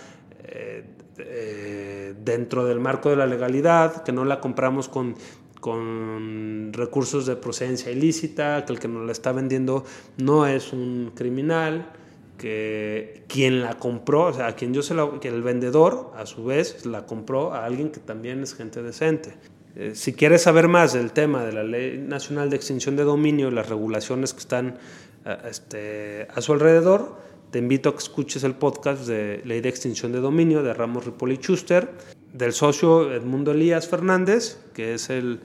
eh, 0.44 0.84
eh, 1.18 2.16
dentro 2.24 2.66
del 2.66 2.80
marco 2.80 3.10
de 3.10 3.16
la 3.16 3.28
legalidad, 3.28 4.04
que 4.04 4.12
no 4.12 4.26
la 4.26 4.42
compramos 4.42 4.90
con, 4.90 5.16
con 5.60 6.72
recursos 6.74 7.26
de 7.26 7.36
procedencia 7.36 7.92
ilícita, 7.92 8.66
que 8.66 8.74
el 8.74 8.80
que 8.80 8.88
nos 8.88 9.06
la 9.06 9.12
está 9.12 9.32
vendiendo 9.32 9.86
no 10.18 10.48
es 10.48 10.74
un 10.74 11.12
criminal, 11.16 11.92
que 12.38 13.24
quien 13.28 13.62
la 13.62 13.78
compró, 13.78 14.26
o 14.26 14.34
sea, 14.34 14.56
quien 14.56 14.74
yo 14.74 14.82
se 14.82 14.96
que 15.22 15.28
el 15.28 15.44
vendedor 15.44 16.12
a 16.18 16.26
su 16.26 16.44
vez 16.44 16.86
la 16.86 17.06
compró 17.06 17.54
a 17.54 17.66
alguien 17.66 17.92
que 17.92 18.00
también 18.00 18.42
es 18.42 18.56
gente 18.56 18.82
decente. 18.82 19.34
Eh, 19.76 19.94
si 19.96 20.14
quieres 20.14 20.44
saber 20.44 20.68
más 20.68 20.94
del 20.94 21.12
tema 21.12 21.44
de 21.44 21.52
la 21.52 21.64
Ley 21.64 21.98
Nacional 21.98 22.50
de 22.50 22.56
Extinción 22.56 22.96
de 22.96 23.04
Dominio 23.04 23.48
y 23.48 23.52
las 23.52 23.70
regulaciones 23.70 24.34
que 24.34 24.40
están 24.40 24.78
eh, 25.26 25.38
este, 25.50 26.28
a 26.34 26.42
su 26.42 26.54
alrededor, 26.54 27.18
te 27.50 27.58
invito 27.58 27.90
a 27.90 27.94
que 27.94 28.00
escuches 28.00 28.44
el 28.44 28.54
podcast 28.54 29.08
de 29.08 29.42
Ley 29.46 29.62
de 29.62 29.70
Extinción 29.70 30.12
de 30.12 30.20
Dominio 30.20 30.62
de 30.62 30.74
Ramos 30.74 31.06
Ripoli 31.06 31.38
Schuster, 31.38 31.90
del 32.34 32.54
socio 32.54 33.12
Edmundo 33.12 33.52
Elías 33.52 33.88
Fernández, 33.88 34.60
que 34.74 34.94
es 34.94 35.10
el, 35.10 35.40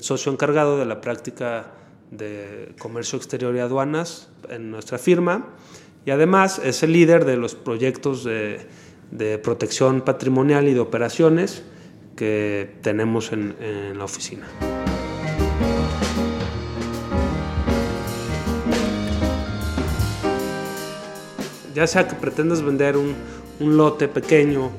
socio 0.00 0.32
encargado 0.32 0.78
de 0.78 0.86
la 0.86 1.00
práctica 1.00 1.72
de 2.10 2.72
comercio 2.78 3.18
exterior 3.18 3.54
y 3.54 3.58
aduanas 3.58 4.30
en 4.48 4.70
nuestra 4.70 4.96
firma, 4.98 5.48
y 6.06 6.10
además 6.10 6.60
es 6.64 6.82
el 6.82 6.92
líder 6.92 7.26
de 7.26 7.36
los 7.36 7.54
proyectos 7.54 8.24
de 8.24 9.38
protección 9.42 10.00
patrimonial 10.00 10.66
y 10.66 10.74
de 10.74 10.80
operaciones 10.80 11.62
que 12.16 12.76
tenemos 12.82 13.32
en, 13.32 13.54
la 13.96 14.04
oficina. 14.04 14.46
Ya 21.74 21.86
sea 21.86 22.06
que 22.06 22.14
pretendas 22.14 22.62
vender 22.62 22.96
un, 22.96 23.14
lote 23.60 24.08
pequeño, 24.08 24.70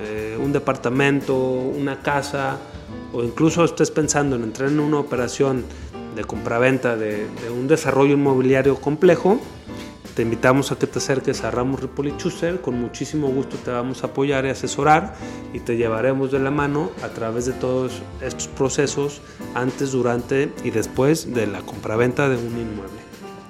eh, 0.00 0.36
un 0.38 0.52
departamento, 0.52 1.36
una 1.36 2.00
casa, 2.02 2.58
o 3.12 3.22
incluso 3.22 3.64
estés 3.64 3.90
pensando 3.90 4.36
en 4.36 4.42
entrar 4.42 4.68
en 4.68 4.80
una 4.80 4.98
operación 4.98 5.64
de 6.16 6.24
compraventa 6.24 6.96
de, 6.96 7.26
de 7.26 7.50
un 7.50 7.68
desarrollo 7.68 8.14
inmobiliario 8.14 8.76
complejo, 8.76 9.40
te 10.14 10.22
invitamos 10.22 10.72
a 10.72 10.78
que 10.78 10.86
te 10.86 10.98
acerques 10.98 11.42
a 11.42 11.50
Ramos 11.50 11.80
Ripoli 11.80 12.12
Schuster, 12.18 12.60
con 12.60 12.78
muchísimo 12.78 13.28
gusto 13.28 13.56
te 13.56 13.70
vamos 13.70 14.02
a 14.02 14.08
apoyar 14.08 14.44
y 14.44 14.50
asesorar 14.50 15.14
y 15.54 15.60
te 15.60 15.76
llevaremos 15.76 16.30
de 16.30 16.38
la 16.38 16.50
mano 16.50 16.90
a 17.02 17.08
través 17.08 17.46
de 17.46 17.52
todos 17.52 18.02
estos 18.20 18.48
procesos 18.48 19.22
antes, 19.54 19.92
durante 19.92 20.52
y 20.64 20.70
después 20.70 21.32
de 21.32 21.46
la 21.46 21.60
compraventa 21.62 22.28
de 22.28 22.36
un 22.36 22.58
inmueble. 22.58 23.00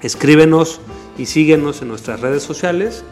Escríbenos 0.02 0.80
y 1.18 1.26
síguenos 1.26 1.82
en 1.82 1.88
nuestras 1.88 2.20
redes 2.20 2.42
sociales, 2.42 3.04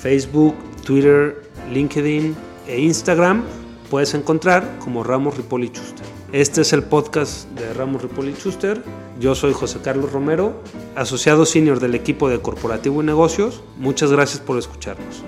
Facebook, 0.00 0.54
Twitter, 0.84 1.42
LinkedIn 1.72 2.36
e 2.68 2.80
Instagram. 2.80 3.42
Puedes 3.90 4.14
encontrar 4.14 4.78
como 4.78 5.02
Ramos 5.02 5.36
Ripoli 5.36 5.68
Schuster. 5.68 6.11
Este 6.32 6.62
es 6.62 6.72
el 6.72 6.82
podcast 6.82 7.46
de 7.50 7.74
Ramos 7.74 8.00
Ripoli 8.00 8.32
Schuster. 8.32 8.82
Yo 9.20 9.34
soy 9.34 9.52
José 9.52 9.80
Carlos 9.84 10.12
Romero, 10.12 10.62
asociado 10.96 11.44
senior 11.44 11.78
del 11.78 11.94
equipo 11.94 12.30
de 12.30 12.40
Corporativo 12.40 13.02
y 13.02 13.04
Negocios. 13.04 13.62
Muchas 13.76 14.10
gracias 14.10 14.40
por 14.40 14.56
escucharnos. 14.56 15.22